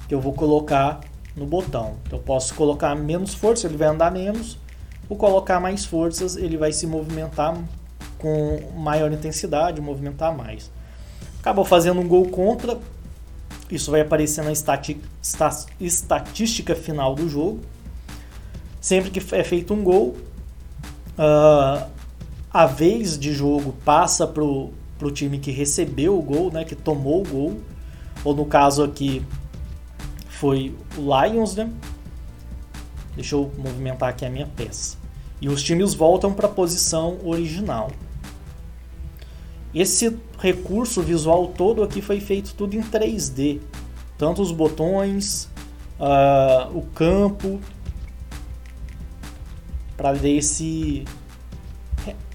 que 0.09 0.13
eu 0.13 0.19
vou 0.19 0.33
colocar 0.33 0.99
no 1.37 1.45
botão. 1.45 1.95
Então, 2.05 2.19
eu 2.19 2.25
posso 2.25 2.53
colocar 2.53 2.93
menos 2.95 3.33
força, 3.33 3.65
ele 3.65 3.77
vai 3.77 3.87
andar 3.87 4.11
menos, 4.11 4.57
ou 5.07 5.15
colocar 5.15 5.61
mais 5.61 5.85
forças, 5.85 6.35
ele 6.35 6.57
vai 6.57 6.73
se 6.73 6.85
movimentar 6.85 7.57
com 8.17 8.59
maior 8.75 9.09
intensidade, 9.09 9.79
movimentar 9.79 10.35
mais. 10.35 10.69
Acabou 11.39 11.63
fazendo 11.63 12.01
um 12.01 12.07
gol 12.09 12.27
contra, 12.27 12.77
isso 13.71 13.89
vai 13.89 14.01
aparecer 14.01 14.43
na 14.43 14.51
estatística 14.51 16.75
final 16.75 17.15
do 17.15 17.29
jogo. 17.29 17.61
Sempre 18.79 19.11
que 19.11 19.35
é 19.35 19.43
feito 19.43 19.73
um 19.73 19.83
gol, 19.83 20.15
uh, 21.17 21.85
a 22.51 22.65
vez 22.65 23.19
de 23.19 23.33
jogo 23.33 23.75
passa 23.83 24.25
pro, 24.25 24.71
pro 24.97 25.11
time 25.11 25.37
que 25.37 25.51
recebeu 25.51 26.17
o 26.17 26.21
gol, 26.21 26.51
né, 26.51 26.63
que 26.63 26.75
tomou 26.75 27.21
o 27.21 27.27
gol, 27.27 27.59
ou 28.23 28.35
no 28.35 28.45
caso 28.45 28.83
aqui 28.83 29.25
foi 30.27 30.73
o 30.97 31.01
Lions, 31.01 31.55
né? 31.55 31.69
Deixa 33.15 33.35
eu 33.35 33.51
movimentar 33.57 34.09
aqui 34.09 34.25
a 34.25 34.29
minha 34.29 34.47
peça. 34.47 34.97
E 35.41 35.49
os 35.49 35.61
times 35.61 35.93
voltam 35.93 36.33
para 36.33 36.47
a 36.47 36.51
posição 36.51 37.17
original. 37.23 37.91
Esse 39.73 40.17
recurso 40.39 41.01
visual 41.01 41.47
todo 41.47 41.83
aqui 41.83 42.01
foi 42.01 42.19
feito 42.19 42.55
tudo 42.55 42.75
em 42.75 42.81
3D. 42.81 43.59
Tanto 44.17 44.41
os 44.41 44.51
botões, 44.51 45.49
uh, 45.99 46.77
o 46.77 46.81
campo, 46.93 47.59
para 49.99 50.13
dar 50.13 50.29
esse 50.29 51.03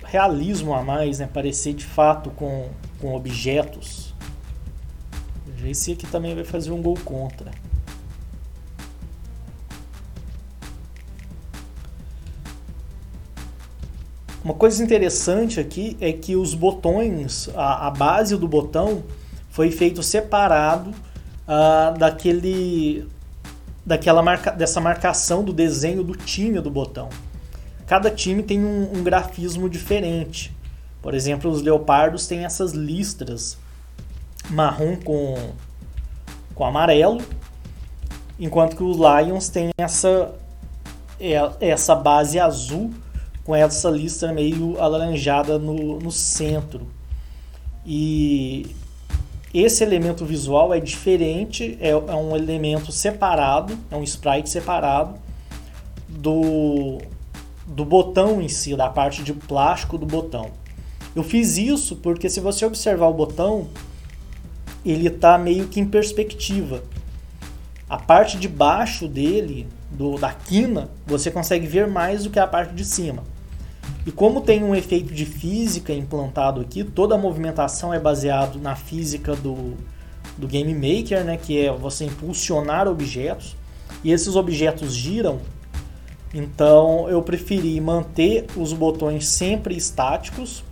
realismo 0.05 0.75
a 0.75 0.85
mais, 0.85 1.19
né? 1.19 1.27
parecer 1.27 1.73
de 1.73 1.87
fato 1.87 2.29
com, 2.29 2.69
com 3.01 3.17
objetos. 3.17 4.15
Esse 5.65 5.93
aqui 5.93 6.07
também 6.07 6.35
vai 6.35 6.45
fazer 6.45 6.73
um 6.73 6.83
gol 6.83 6.99
contra. 7.07 7.51
Uma 14.45 14.53
coisa 14.53 14.85
interessante 14.85 15.59
aqui 15.59 15.97
é 16.03 16.13
que 16.13 16.37
os 16.37 16.53
botões, 16.53 17.49
a, 17.57 17.87
a 17.87 17.91
base 17.91 18.37
do 18.37 18.47
botão 18.47 19.03
foi 19.49 19.71
feito 19.71 20.03
separado 20.03 20.91
uh, 20.91 21.99
daquele, 21.99 23.09
daquela 23.87 24.23
marca, 24.23 24.51
dessa 24.51 24.83
marcação 24.83 25.43
do 25.43 25.51
desenho 25.51 26.05
do 26.05 26.15
time 26.15 26.61
do 26.61 26.71
botão. 26.71 27.09
Cada 27.87 28.11
time 28.11 28.43
tem 28.43 28.65
um, 28.65 28.99
um 28.99 29.03
grafismo 29.03 29.69
diferente. 29.69 30.55
Por 31.03 31.15
exemplo, 31.15 31.51
os 31.51 31.61
leopardos 31.61 32.27
têm 32.27 32.45
essas 32.45 32.73
listras 32.73 33.59
marrom 34.51 34.97
com, 34.97 35.53
com 36.55 36.65
amarelo, 36.65 37.21
enquanto 38.39 38.77
que 38.77 38.83
os 38.83 38.97
Lions 38.97 39.49
têm 39.49 39.71
essa, 39.79 40.35
é, 41.21 41.35
essa 41.61 41.95
base 41.95 42.39
azul 42.39 42.91
com 43.45 43.55
essa 43.55 43.91
listra 43.91 44.33
meio 44.33 44.81
alaranjada 44.81 45.59
no, 45.59 45.99
no 45.99 46.11
centro. 46.11 46.87
E 47.85 48.75
esse 49.53 49.85
elemento 49.85 50.25
visual 50.25 50.73
é 50.73 50.81
diferente, 50.81 51.77
é, 51.81 51.91
é, 51.91 51.95
um 51.97 52.35
elemento 52.35 52.91
separado, 52.91 53.79
é 53.91 53.97
um 53.97 54.03
sprite 54.03 54.49
separado 54.49 55.19
do, 56.09 56.99
do 57.67 57.85
botão 57.85 58.41
em 58.41 58.49
si, 58.49 58.77
da 58.77 58.89
parte 58.89 59.23
de 59.23 59.33
plástico 59.33 59.97
do 59.97 60.07
botão. 60.07 60.51
Eu 61.15 61.23
fiz 61.23 61.57
isso 61.57 61.97
porque 61.97 62.29
se 62.29 62.41
você 62.41 62.67
observar 62.67 63.07
o 63.07 63.15
botão, 63.15 63.69
ele 64.85 65.09
está 65.09 65.39
meio 65.39 65.69
que 65.69 65.81
em 65.81 65.87
perspectiva. 65.87 66.83
A 67.89 67.97
parte 67.97 68.39
de 68.39 68.49
baixo 68.49 69.07
dele, 69.07 69.67
do, 69.91 70.19
da 70.19 70.33
quina, 70.33 70.91
você 71.07 71.31
consegue 71.31 71.67
ver 71.67 71.87
mais 71.87 72.25
do 72.25 72.31
que 72.31 72.39
a 72.39 72.47
parte 72.47 72.75
de 72.75 72.85
cima. 72.85 73.23
E 74.07 74.13
como 74.13 74.41
tem 74.41 74.63
um 74.63 74.75
efeito 74.75 75.15
de 75.15 75.25
física 75.25 75.93
implantado 75.93 76.61
aqui, 76.61 76.85
toda 76.85 77.15
a 77.15 77.19
movimentação 77.19 77.93
é 77.93 77.99
baseado 77.99 78.59
na 78.59 78.75
física 78.75 79.35
do, 79.35 79.75
do 80.37 80.47
Game 80.47 80.75
Maker, 80.75 81.25
né, 81.25 81.37
que 81.37 81.59
é 81.59 81.73
você 81.73 82.05
impulsionar 82.05 82.87
objetos, 82.87 83.57
e 84.03 84.13
esses 84.13 84.37
objetos 84.37 84.95
giram. 84.95 85.41
Então 86.35 87.09
eu 87.09 87.23
preferi 87.23 87.81
manter 87.81 88.47
os 88.57 88.73
botões 88.73 89.29
sempre 89.29 89.77
estáticos, 89.77 90.65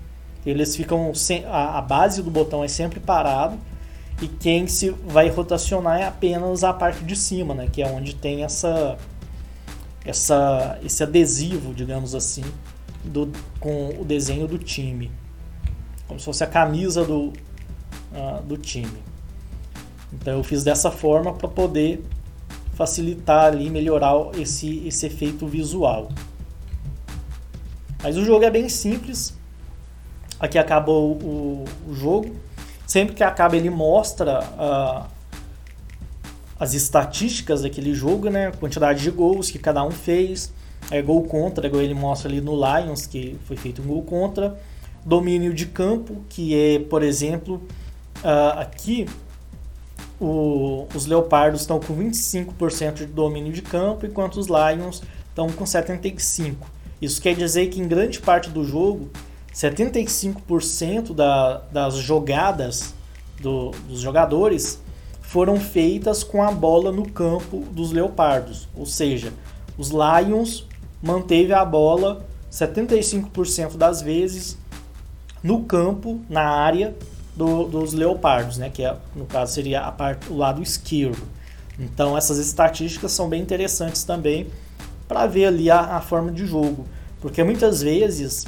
eles 0.44 0.74
ficam 0.74 1.12
a, 1.46 1.78
a 1.78 1.80
base 1.80 2.20
do 2.20 2.30
botão 2.30 2.64
é 2.64 2.68
sempre 2.68 2.98
parado 2.98 3.56
e 4.20 4.26
quem 4.26 4.66
se 4.66 4.90
vai 4.90 5.28
rotacionar 5.28 6.00
é 6.00 6.04
apenas 6.04 6.64
a 6.64 6.72
parte 6.72 7.04
de 7.04 7.14
cima, 7.14 7.54
né, 7.54 7.68
que 7.72 7.80
é 7.80 7.86
onde 7.86 8.16
tem 8.16 8.42
essa 8.42 8.98
essa 10.04 10.80
esse 10.84 11.00
adesivo, 11.00 11.72
digamos 11.72 12.12
assim, 12.12 12.42
do, 13.04 13.30
com 13.60 13.90
o 14.00 14.04
desenho 14.04 14.48
do 14.48 14.58
time. 14.58 15.12
Como 16.08 16.18
se 16.18 16.26
fosse 16.26 16.42
a 16.42 16.46
camisa 16.46 17.04
do, 17.04 17.28
uh, 18.12 18.42
do 18.44 18.56
time. 18.56 18.98
Então 20.12 20.34
eu 20.34 20.42
fiz 20.42 20.64
dessa 20.64 20.90
forma 20.90 21.32
para 21.32 21.48
poder 21.48 22.02
facilitar 22.82 23.44
ali, 23.44 23.70
melhorar 23.70 24.14
esse, 24.36 24.84
esse 24.84 25.06
efeito 25.06 25.46
visual. 25.46 26.08
Mas 28.02 28.16
o 28.16 28.24
jogo 28.24 28.44
é 28.44 28.50
bem 28.50 28.68
simples. 28.68 29.38
Aqui 30.40 30.58
acaba 30.58 30.90
o, 30.90 31.12
o, 31.12 31.64
o 31.88 31.94
jogo. 31.94 32.34
Sempre 32.84 33.14
que 33.14 33.22
acaba 33.22 33.56
ele 33.56 33.70
mostra 33.70 34.42
uh, 34.58 35.06
as 36.58 36.74
estatísticas 36.74 37.62
daquele 37.62 37.94
jogo, 37.94 38.28
né? 38.28 38.48
A 38.48 38.52
quantidade 38.52 39.00
de 39.00 39.10
gols 39.12 39.48
que 39.48 39.60
cada 39.60 39.84
um 39.84 39.92
fez, 39.92 40.52
é, 40.90 41.00
gol 41.00 41.22
contra, 41.22 41.68
igual 41.68 41.82
ele 41.82 41.94
mostra 41.94 42.28
ali 42.28 42.40
no 42.40 42.54
Lions, 42.56 43.06
que 43.06 43.38
foi 43.44 43.56
feito 43.56 43.80
um 43.80 43.86
gol 43.86 44.02
contra. 44.02 44.58
Domínio 45.06 45.54
de 45.54 45.66
campo, 45.66 46.24
que 46.28 46.52
é, 46.56 46.80
por 46.80 47.04
exemplo, 47.04 47.62
uh, 48.24 48.58
aqui 48.58 49.06
o, 50.22 50.86
os 50.94 51.06
Leopardos 51.06 51.62
estão 51.62 51.80
com 51.80 51.96
25% 51.96 52.94
de 52.94 53.06
domínio 53.06 53.52
de 53.52 53.60
campo, 53.60 54.06
enquanto 54.06 54.36
os 54.36 54.46
Lions 54.46 55.02
estão 55.28 55.50
com 55.50 55.64
75%. 55.64 56.54
Isso 57.00 57.20
quer 57.20 57.34
dizer 57.34 57.66
que 57.68 57.80
em 57.80 57.88
grande 57.88 58.20
parte 58.20 58.48
do 58.48 58.62
jogo, 58.64 59.10
75% 59.52 61.12
da, 61.12 61.58
das 61.72 61.96
jogadas 61.96 62.94
do, 63.40 63.72
dos 63.88 63.98
jogadores 63.98 64.80
foram 65.20 65.58
feitas 65.58 66.22
com 66.22 66.42
a 66.42 66.52
bola 66.52 66.92
no 66.92 67.10
campo 67.10 67.64
dos 67.72 67.90
Leopardos. 67.90 68.68
Ou 68.76 68.86
seja, 68.86 69.32
os 69.76 69.90
Lions 69.90 70.68
manteve 71.02 71.52
a 71.52 71.64
bola 71.64 72.24
75% 72.52 73.76
das 73.76 74.00
vezes 74.00 74.56
no 75.42 75.64
campo, 75.64 76.20
na 76.30 76.44
área 76.48 76.94
do, 77.36 77.64
dos 77.64 77.92
leopardos, 77.92 78.58
né? 78.58 78.70
que 78.70 78.84
é, 78.84 78.96
no 79.14 79.26
caso 79.26 79.52
seria 79.52 79.82
a 79.82 79.92
parte, 79.92 80.30
o 80.30 80.36
lado 80.36 80.62
esquerdo. 80.62 81.22
Então 81.78 82.16
essas 82.16 82.38
estatísticas 82.38 83.12
são 83.12 83.28
bem 83.28 83.40
interessantes 83.40 84.04
também 84.04 84.46
para 85.08 85.26
ver 85.26 85.46
ali 85.46 85.70
a, 85.70 85.96
a, 85.96 86.00
forma 86.00 86.30
de 86.30 86.46
jogo, 86.46 86.86
porque 87.20 87.42
muitas 87.42 87.82
vezes 87.82 88.44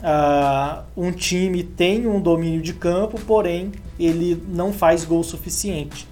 uh, 0.00 0.82
um 0.96 1.10
time 1.10 1.62
tem 1.62 2.06
um 2.06 2.20
domínio 2.20 2.62
de 2.62 2.72
campo, 2.74 3.20
porém 3.26 3.72
ele 3.98 4.42
não 4.48 4.72
faz 4.72 5.04
gol 5.04 5.22
suficiente, 5.22 6.06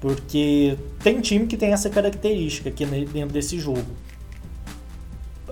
porque 0.00 0.76
tem 1.02 1.20
time 1.20 1.46
que 1.46 1.56
tem 1.56 1.72
essa 1.72 1.88
característica 1.88 2.68
aqui 2.68 2.84
dentro 2.84 3.32
desse 3.32 3.58
jogo 3.58 3.86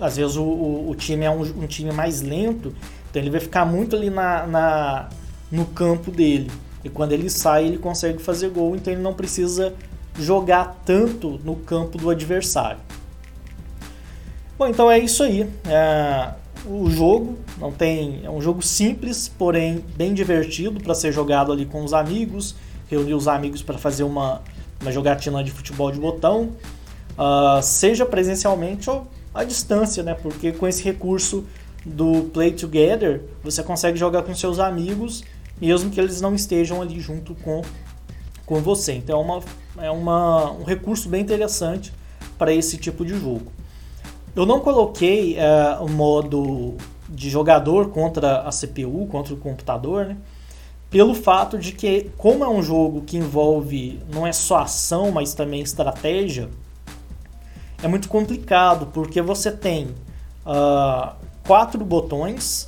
às 0.01 0.17
vezes 0.17 0.35
o, 0.35 0.43
o, 0.43 0.89
o 0.89 0.95
time 0.95 1.25
é 1.25 1.29
um, 1.29 1.41
um, 1.41 1.67
time 1.67 1.91
mais 1.91 2.21
lento, 2.21 2.73
então 3.09 3.21
ele 3.21 3.29
vai 3.29 3.39
ficar 3.39 3.65
muito 3.65 3.95
ali 3.95 4.09
na, 4.09 4.47
na, 4.47 5.09
no 5.51 5.65
campo 5.65 6.09
dele. 6.09 6.49
E 6.83 6.89
quando 6.89 7.11
ele 7.11 7.29
sai, 7.29 7.65
ele 7.65 7.77
consegue 7.77 8.21
fazer 8.21 8.49
gol, 8.49 8.75
então 8.75 8.91
ele 8.91 9.01
não 9.01 9.13
precisa 9.13 9.73
jogar 10.17 10.81
tanto 10.85 11.39
no 11.43 11.55
campo 11.55 11.97
do 11.97 12.09
adversário. 12.09 12.79
Bom, 14.57 14.67
então 14.67 14.89
é 14.89 14.99
isso 14.99 15.23
aí. 15.23 15.47
É, 15.65 16.31
o 16.65 16.89
jogo 16.89 17.37
não 17.57 17.71
tem 17.71 18.21
é 18.23 18.29
um 18.29 18.41
jogo 18.41 18.61
simples, 18.61 19.27
porém 19.27 19.83
bem 19.95 20.13
divertido 20.13 20.79
para 20.79 20.93
ser 20.93 21.11
jogado 21.11 21.51
ali 21.51 21.65
com 21.65 21.83
os 21.83 21.93
amigos, 21.93 22.55
reunir 22.89 23.13
os 23.13 23.27
amigos 23.27 23.63
para 23.63 23.77
fazer 23.77 24.03
uma, 24.03 24.41
uma 24.81 24.91
jogatina 24.91 25.43
de 25.43 25.51
futebol 25.51 25.91
de 25.91 25.99
botão, 25.99 26.51
uh, 27.17 27.61
seja 27.61 28.05
presencialmente 28.05 28.89
ou 28.89 29.07
à 29.33 29.43
distância, 29.43 30.03
né? 30.03 30.13
Porque 30.13 30.51
com 30.51 30.67
esse 30.67 30.83
recurso 30.83 31.45
do 31.85 32.29
Play 32.33 32.51
Together, 32.51 33.21
você 33.43 33.63
consegue 33.63 33.97
jogar 33.97 34.21
com 34.23 34.35
seus 34.35 34.59
amigos, 34.59 35.23
mesmo 35.61 35.91
que 35.91 35.99
eles 35.99 36.19
não 36.19 36.33
estejam 36.33 36.81
ali 36.81 36.99
junto 36.99 37.35
com, 37.35 37.61
com 38.45 38.59
você. 38.61 38.93
Então 38.93 39.19
é, 39.19 39.23
uma, 39.23 39.43
é 39.85 39.91
uma, 39.91 40.51
um 40.51 40.63
recurso 40.63 41.07
bem 41.07 41.21
interessante 41.21 41.93
para 42.37 42.51
esse 42.53 42.77
tipo 42.77 43.05
de 43.05 43.17
jogo. 43.17 43.51
Eu 44.35 44.45
não 44.45 44.59
coloquei 44.59 45.37
é, 45.37 45.77
o 45.79 45.87
modo 45.87 46.75
de 47.07 47.29
jogador 47.29 47.89
contra 47.89 48.41
a 48.41 48.49
CPU, 48.49 49.05
contra 49.07 49.33
o 49.33 49.37
computador, 49.37 50.05
né? 50.05 50.17
pelo 50.91 51.13
fato 51.15 51.57
de 51.57 51.71
que, 51.71 52.11
como 52.17 52.43
é 52.43 52.49
um 52.49 52.61
jogo 52.61 53.01
que 53.01 53.15
envolve 53.15 53.99
não 54.13 54.27
é 54.27 54.33
só 54.33 54.57
ação, 54.57 55.09
mas 55.09 55.33
também 55.33 55.61
estratégia, 55.61 56.49
é 57.81 57.87
muito 57.87 58.09
complicado, 58.09 58.87
porque 58.87 59.21
você 59.21 59.51
tem 59.51 59.95
uh, 60.45 61.15
quatro 61.47 61.83
botões, 61.83 62.67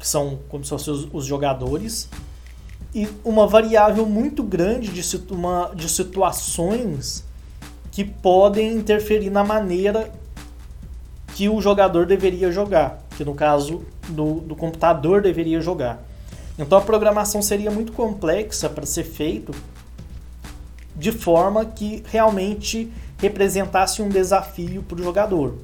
que 0.00 0.08
são 0.08 0.38
como 0.48 0.64
se 0.64 0.70
fossem 0.70 0.94
os, 0.94 1.06
os 1.12 1.26
jogadores, 1.26 2.08
e 2.94 3.06
uma 3.22 3.46
variável 3.46 4.06
muito 4.06 4.42
grande 4.42 4.88
de, 4.88 5.32
uma, 5.32 5.70
de 5.74 5.88
situações 5.88 7.22
que 7.92 8.02
podem 8.02 8.72
interferir 8.72 9.30
na 9.30 9.44
maneira 9.44 10.10
que 11.34 11.48
o 11.48 11.60
jogador 11.60 12.06
deveria 12.06 12.50
jogar, 12.50 13.02
que 13.16 13.24
no 13.24 13.34
caso 13.34 13.82
do, 14.08 14.40
do 14.40 14.56
computador 14.56 15.20
deveria 15.20 15.60
jogar. 15.60 16.02
Então 16.58 16.78
a 16.78 16.80
programação 16.80 17.42
seria 17.42 17.70
muito 17.70 17.92
complexa 17.92 18.68
para 18.68 18.86
ser 18.86 19.04
feito 19.04 19.54
de 20.96 21.12
forma 21.12 21.64
que 21.64 22.02
realmente 22.06 22.90
representasse 23.18 24.02
um 24.02 24.08
desafio 24.08 24.82
para 24.82 24.98
o 24.98 25.04
jogador. 25.04 25.54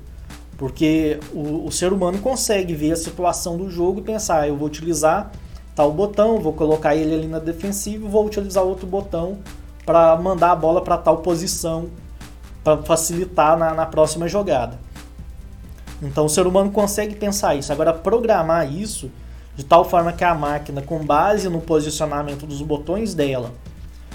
Porque 0.56 1.20
o, 1.32 1.66
o, 1.66 1.72
ser 1.72 1.92
humano 1.92 2.18
consegue 2.18 2.74
ver 2.74 2.92
a 2.92 2.96
situação 2.96 3.58
do 3.58 3.70
jogo 3.70 4.00
e 4.00 4.02
pensar, 4.02 4.40
ah, 4.40 4.48
eu 4.48 4.56
vou 4.56 4.66
utilizar 4.66 5.30
tal 5.74 5.92
botão, 5.92 6.40
vou 6.40 6.54
colocar 6.54 6.96
ele 6.96 7.14
ali 7.14 7.26
na 7.26 7.38
defensiva 7.38 8.08
vou 8.08 8.24
utilizar 8.24 8.64
outro 8.64 8.86
botão 8.86 9.38
para 9.84 10.16
mandar 10.16 10.52
a 10.52 10.56
bola 10.56 10.80
para 10.80 10.96
tal 10.96 11.18
posição, 11.18 11.88
para 12.64 12.82
facilitar 12.82 13.58
na, 13.58 13.74
na 13.74 13.86
próxima 13.86 14.26
jogada. 14.26 14.78
Então 16.02 16.24
o 16.24 16.28
ser 16.28 16.46
humano 16.46 16.70
consegue 16.70 17.14
pensar 17.14 17.54
isso. 17.54 17.72
Agora, 17.72 17.92
programar 17.92 18.70
isso 18.72 19.10
de 19.54 19.64
tal 19.64 19.84
forma 19.84 20.12
que 20.12 20.24
a 20.24 20.34
máquina, 20.34 20.82
com 20.82 20.98
base 21.04 21.48
no 21.48 21.60
posicionamento 21.60 22.46
dos 22.46 22.60
botões 22.60 23.14
dela, 23.14 23.52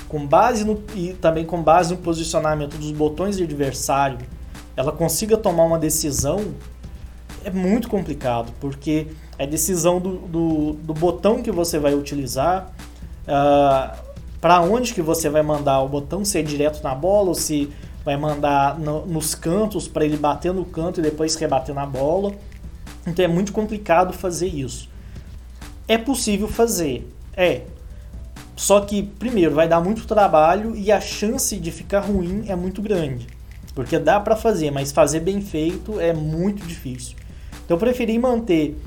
com 0.07 0.25
base 0.27 0.63
no, 0.63 0.83
e 0.93 1.13
também 1.13 1.45
com 1.45 1.63
base 1.63 1.95
no 1.95 1.99
posicionamento 1.99 2.77
dos 2.77 2.91
botões 2.91 3.37
do 3.37 3.43
adversário, 3.43 4.19
ela 4.75 4.91
consiga 4.91 5.37
tomar 5.37 5.63
uma 5.63 5.79
decisão, 5.79 6.53
é 7.43 7.49
muito 7.49 7.89
complicado, 7.89 8.53
porque 8.59 9.07
é 9.37 9.47
decisão 9.47 9.99
do, 9.99 10.17
do, 10.17 10.73
do 10.73 10.93
botão 10.93 11.41
que 11.41 11.51
você 11.51 11.79
vai 11.79 11.93
utilizar, 11.93 12.71
uh, 13.27 13.31
ah, 13.31 13.95
para 14.39 14.61
onde 14.61 14.93
que 14.93 15.01
você 15.01 15.29
vai 15.29 15.41
mandar 15.41 15.81
o 15.81 15.89
botão, 15.89 16.23
se 16.23 16.39
é 16.39 16.41
direto 16.41 16.83
na 16.83 16.95
bola 16.95 17.29
ou 17.29 17.35
se 17.35 17.71
vai 18.03 18.17
mandar 18.17 18.79
no, 18.79 19.05
nos 19.05 19.35
cantos 19.35 19.87
para 19.87 20.03
ele 20.05 20.17
bater 20.17 20.53
no 20.53 20.65
canto 20.65 20.99
e 20.99 21.03
depois 21.03 21.35
rebater 21.35 21.73
na 21.73 21.85
bola. 21.85 22.33
Então 23.05 23.23
é 23.23 23.27
muito 23.27 23.51
complicado 23.51 24.13
fazer 24.13 24.47
isso. 24.47 24.89
É 25.87 25.97
possível 25.97 26.47
fazer, 26.47 27.07
é. 27.35 27.63
Só 28.55 28.81
que, 28.81 29.01
primeiro, 29.01 29.55
vai 29.55 29.67
dar 29.67 29.81
muito 29.81 30.05
trabalho 30.05 30.75
e 30.75 30.91
a 30.91 31.01
chance 31.01 31.57
de 31.57 31.71
ficar 31.71 32.01
ruim 32.01 32.45
é 32.47 32.55
muito 32.55 32.81
grande. 32.81 33.27
Porque 33.73 33.97
dá 33.97 34.19
para 34.19 34.35
fazer, 34.35 34.71
mas 34.71 34.91
fazer 34.91 35.21
bem 35.21 35.41
feito 35.41 35.99
é 35.99 36.13
muito 36.13 36.65
difícil. 36.65 37.15
Então 37.65 37.75
eu 37.75 37.79
preferi 37.79 38.17
manter 38.19 38.77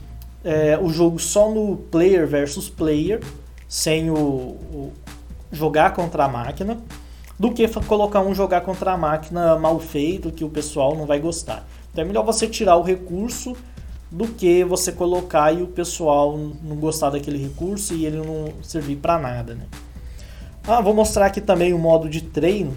é, 0.44 0.78
o 0.80 0.90
jogo 0.90 1.18
só 1.18 1.50
no 1.50 1.76
player 1.76 2.26
versus 2.26 2.68
player, 2.68 3.20
sem 3.68 4.10
o, 4.10 4.16
o 4.16 4.92
jogar 5.50 5.92
contra 5.94 6.24
a 6.24 6.28
máquina, 6.28 6.78
do 7.38 7.52
que 7.52 7.66
colocar 7.82 8.20
um 8.20 8.34
jogar 8.34 8.60
contra 8.60 8.92
a 8.92 8.96
máquina 8.96 9.56
mal 9.56 9.80
feito 9.80 10.30
que 10.30 10.44
o 10.44 10.50
pessoal 10.50 10.94
não 10.94 11.06
vai 11.06 11.18
gostar. 11.18 11.66
Então 11.90 12.04
é 12.04 12.06
melhor 12.06 12.24
você 12.24 12.46
tirar 12.46 12.76
o 12.76 12.82
recurso 12.82 13.56
do 14.10 14.28
que 14.28 14.64
você 14.64 14.92
colocar 14.92 15.52
e 15.52 15.62
o 15.62 15.66
pessoal 15.66 16.38
não 16.62 16.76
gostar 16.76 17.10
daquele 17.10 17.38
recurso 17.38 17.94
e 17.94 18.06
ele 18.06 18.18
não 18.18 18.52
servir 18.62 18.96
para 18.96 19.18
nada. 19.18 19.54
Né? 19.54 19.64
Ah, 20.66 20.80
vou 20.80 20.94
mostrar 20.94 21.26
aqui 21.26 21.40
também 21.40 21.72
o 21.72 21.78
modo 21.78 22.08
de 22.08 22.20
treino. 22.20 22.76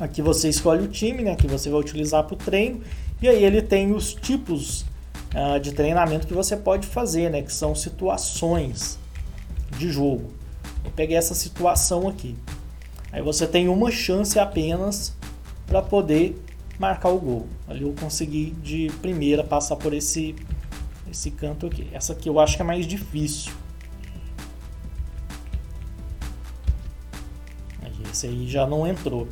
Aqui 0.00 0.22
você 0.22 0.48
escolhe 0.48 0.82
o 0.82 0.88
time 0.88 1.22
né, 1.22 1.36
que 1.36 1.46
você 1.46 1.68
vai 1.68 1.78
utilizar 1.78 2.24
para 2.24 2.34
o 2.34 2.36
treino 2.36 2.80
e 3.20 3.28
aí 3.28 3.44
ele 3.44 3.60
tem 3.60 3.92
os 3.92 4.14
tipos 4.14 4.86
uh, 5.34 5.60
de 5.60 5.72
treinamento 5.72 6.26
que 6.26 6.32
você 6.32 6.56
pode 6.56 6.86
fazer, 6.86 7.30
né, 7.30 7.42
que 7.42 7.52
são 7.52 7.74
situações 7.74 8.98
de 9.76 9.90
jogo. 9.90 10.32
Eu 10.84 10.90
peguei 10.92 11.16
essa 11.16 11.34
situação 11.34 12.08
aqui. 12.08 12.34
Aí 13.12 13.20
você 13.20 13.46
tem 13.46 13.68
uma 13.68 13.90
chance 13.90 14.38
apenas 14.38 15.14
para 15.66 15.82
poder 15.82 16.42
marcar 16.78 17.10
o 17.10 17.18
gol. 17.18 17.46
Ali 17.68 17.82
eu 17.82 17.94
consegui 18.00 18.52
de 18.62 18.90
primeira 19.02 19.44
passar 19.44 19.76
por 19.76 19.92
esse 19.92 20.34
esse 21.10 21.30
canto 21.32 21.66
aqui. 21.66 21.88
Essa 21.92 22.12
aqui 22.12 22.28
eu 22.28 22.38
acho 22.38 22.56
que 22.56 22.62
é 22.62 22.64
mais 22.64 22.86
difícil. 22.86 23.52
Esse 28.10 28.26
aí 28.26 28.48
já 28.48 28.66
não 28.66 28.86
entrou. 28.86 29.28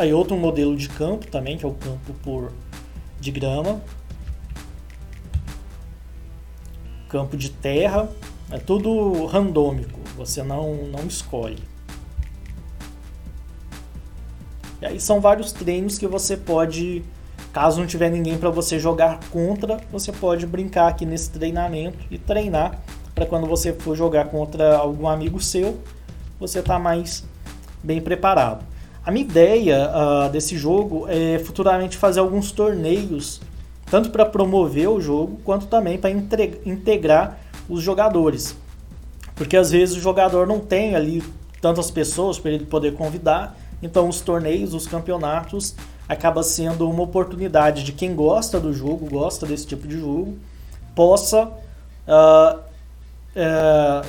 Aí 0.00 0.14
outro 0.14 0.34
modelo 0.34 0.74
de 0.74 0.88
campo 0.88 1.26
também, 1.26 1.58
que 1.58 1.64
é 1.66 1.68
o 1.68 1.74
campo 1.74 2.14
por 2.22 2.50
de 3.20 3.30
grama. 3.30 3.82
Campo 7.06 7.36
de 7.36 7.50
terra. 7.50 8.08
É 8.50 8.58
tudo 8.58 9.26
randômico, 9.26 10.00
você 10.16 10.42
não, 10.42 10.74
não 10.86 11.06
escolhe. 11.06 11.62
E 14.80 14.86
aí 14.86 14.98
são 14.98 15.20
vários 15.20 15.52
treinos 15.52 15.98
que 15.98 16.06
você 16.06 16.34
pode, 16.34 17.04
caso 17.52 17.78
não 17.78 17.86
tiver 17.86 18.08
ninguém 18.08 18.38
para 18.38 18.48
você 18.48 18.78
jogar 18.78 19.20
contra, 19.28 19.78
você 19.92 20.10
pode 20.10 20.46
brincar 20.46 20.88
aqui 20.88 21.04
nesse 21.04 21.28
treinamento 21.28 21.98
e 22.10 22.16
treinar 22.16 22.80
para 23.14 23.26
quando 23.26 23.46
você 23.46 23.74
for 23.74 23.94
jogar 23.94 24.28
contra 24.30 24.78
algum 24.78 25.06
amigo 25.06 25.38
seu, 25.38 25.78
você 26.38 26.62
tá 26.62 26.78
mais 26.78 27.22
bem 27.84 28.00
preparado. 28.00 28.69
A 29.04 29.10
minha 29.10 29.24
ideia 29.24 29.90
uh, 29.90 30.30
desse 30.30 30.56
jogo 30.56 31.06
é 31.08 31.38
futuramente 31.38 31.96
fazer 31.96 32.20
alguns 32.20 32.52
torneios, 32.52 33.40
tanto 33.90 34.10
para 34.10 34.26
promover 34.26 34.88
o 34.88 35.00
jogo, 35.00 35.40
quanto 35.44 35.66
também 35.66 35.98
para 35.98 36.10
integrar 36.10 37.38
os 37.68 37.82
jogadores. 37.82 38.54
Porque 39.34 39.56
às 39.56 39.70
vezes 39.70 39.96
o 39.96 40.00
jogador 40.00 40.46
não 40.46 40.60
tem 40.60 40.94
ali 40.94 41.22
tantas 41.60 41.90
pessoas 41.90 42.38
para 42.38 42.50
ele 42.50 42.66
poder 42.66 42.94
convidar 42.94 43.56
então, 43.82 44.08
os 44.08 44.20
torneios, 44.20 44.74
os 44.74 44.86
campeonatos, 44.86 45.74
acaba 46.08 46.42
sendo 46.42 46.88
uma 46.88 47.02
oportunidade 47.02 47.82
de 47.82 47.92
quem 47.92 48.14
gosta 48.14 48.60
do 48.60 48.72
jogo, 48.72 49.08
gosta 49.08 49.46
desse 49.46 49.66
tipo 49.66 49.88
de 49.88 49.98
jogo, 49.98 50.36
possa 50.94 51.44
uh, 51.46 52.60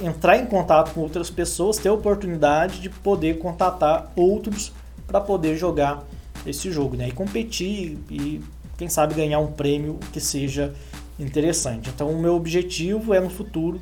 entrar 0.03 0.37
em 0.37 0.45
contato 0.45 0.93
com 0.93 1.01
outras 1.01 1.29
pessoas, 1.29 1.77
ter 1.77 1.89
a 1.89 1.93
oportunidade 1.93 2.81
de 2.81 2.89
poder 2.89 3.37
contatar 3.39 4.11
outros 4.15 4.73
para 5.11 5.21
poder 5.21 5.57
jogar 5.57 6.03
esse 6.45 6.71
jogo, 6.71 6.95
né? 6.95 7.09
E 7.09 7.11
competir 7.11 7.99
e 8.09 8.41
quem 8.77 8.87
sabe 8.87 9.13
ganhar 9.13 9.39
um 9.39 9.51
prêmio 9.51 9.99
que 10.11 10.19
seja 10.19 10.73
interessante. 11.19 11.89
Então, 11.93 12.09
o 12.09 12.19
meu 12.19 12.35
objetivo 12.35 13.13
é 13.13 13.19
no 13.19 13.29
futuro 13.29 13.79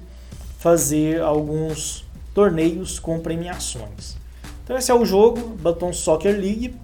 fazer 0.57 1.21
alguns 1.21 2.03
torneios 2.33 2.99
com 2.99 3.19
premiações. 3.19 4.17
Então 4.63 4.77
esse 4.77 4.91
é 4.91 4.93
o 4.93 5.03
jogo, 5.03 5.57
Button 5.57 5.91
Soccer 5.91 6.39
League. 6.39 6.75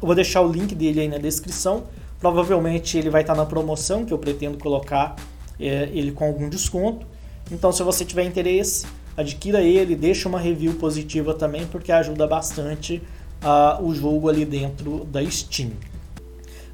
Eu 0.00 0.06
vou 0.06 0.14
deixar 0.14 0.40
o 0.42 0.52
link 0.52 0.74
dele 0.74 1.00
aí 1.00 1.08
na 1.08 1.18
descrição. 1.18 1.84
Provavelmente 2.20 2.96
ele 2.96 3.10
vai 3.10 3.22
estar 3.22 3.34
na 3.34 3.44
promoção, 3.44 4.04
que 4.04 4.12
eu 4.12 4.18
pretendo 4.18 4.58
colocar 4.58 5.16
é, 5.58 5.88
ele 5.92 6.12
com 6.12 6.24
algum 6.24 6.48
desconto. 6.48 7.06
Então 7.50 7.72
se 7.72 7.82
você 7.82 8.04
tiver 8.04 8.24
interesse, 8.24 8.86
adquira 9.16 9.62
ele, 9.62 9.96
deixa 9.96 10.28
uma 10.28 10.38
review 10.38 10.74
positiva 10.74 11.34
também, 11.34 11.66
porque 11.66 11.90
ajuda 11.90 12.26
bastante 12.26 13.02
uh, 13.42 13.82
o 13.84 13.94
jogo 13.94 14.28
ali 14.28 14.44
dentro 14.44 15.04
da 15.04 15.24
Steam. 15.30 15.70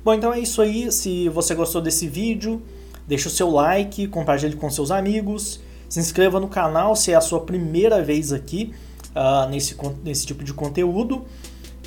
Bom, 0.05 0.15
então 0.15 0.33
é 0.33 0.41
isso 0.41 0.61
aí. 0.61 0.91
Se 0.93 1.29
você 1.29 1.55
gostou 1.55 1.81
desse 1.81 2.07
vídeo, 2.07 2.63
deixa 3.07 3.29
o 3.29 3.31
seu 3.31 3.51
like, 3.51 4.07
compartilhe 4.09 4.57
com 4.57 4.69
seus 4.71 4.91
amigos, 4.91 5.61
se 5.89 6.01
inscreva 6.01 6.39
no 6.41 6.49
canal 6.49 6.95
se 6.95 7.13
é 7.13 7.15
a 7.15 7.21
sua 7.21 7.41
primeira 7.41 8.03
vez 8.03 8.33
aqui 8.33 8.75
uh, 9.15 9.49
nesse, 9.49 9.77
nesse 10.03 10.27
tipo 10.27 10.45
de 10.45 10.53
conteúdo. 10.53 11.25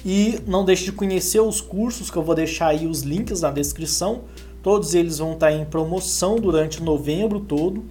E 0.06 0.40
não 0.48 0.64
deixe 0.64 0.86
de 0.86 0.92
conhecer 0.92 1.40
os 1.42 1.60
cursos 1.60 2.10
que 2.10 2.18
eu 2.18 2.24
vou 2.24 2.34
deixar 2.34 2.68
aí 2.68 2.88
os 2.88 3.02
links 3.02 3.42
na 3.42 3.52
descrição. 3.52 4.22
Todos 4.64 4.94
eles 4.94 5.18
vão 5.18 5.34
estar 5.34 5.52
em 5.52 5.66
promoção 5.66 6.38
durante 6.38 6.82
novembro 6.82 7.40
todo. 7.40 7.84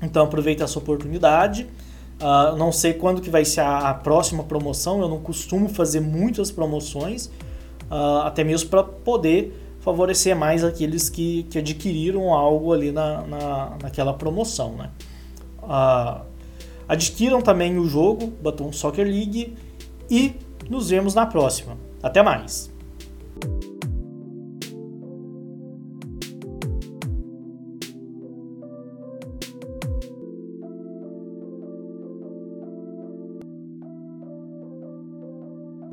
Então 0.00 0.24
aproveite 0.24 0.62
essa 0.62 0.78
oportunidade. 0.78 1.66
Uh, 2.20 2.54
não 2.56 2.70
sei 2.70 2.92
quando 2.92 3.20
que 3.20 3.30
vai 3.30 3.44
ser 3.44 3.62
a, 3.62 3.90
a, 3.90 3.94
próxima 3.94 4.44
promoção. 4.44 5.00
Eu 5.00 5.08
não 5.08 5.20
costumo 5.20 5.68
fazer 5.68 6.00
muitas 6.00 6.50
promoções, 6.50 7.26
uh, 7.90 8.22
até 8.24 8.44
mesmo 8.44 8.68
para 8.68 8.82
poder 8.82 9.78
favorecer 9.80 10.36
mais 10.36 10.62
aqueles 10.62 11.08
que, 11.08 11.44
que 11.44 11.58
adquiriram 11.58 12.34
algo 12.34 12.72
ali 12.72 12.92
na, 12.92 13.22
na, 13.22 13.78
naquela 13.82 14.12
promoção. 14.12 14.72
Né? 14.72 14.90
Uh, 15.62 16.30
Adquiram 16.90 17.40
também 17.40 17.78
o 17.78 17.86
jogo 17.86 18.32
Baton 18.42 18.72
Soccer 18.72 19.06
League 19.06 19.56
e 20.10 20.34
nos 20.68 20.90
vemos 20.90 21.14
na 21.14 21.24
próxima. 21.24 21.76
Até 22.02 22.20
mais! 22.20 22.68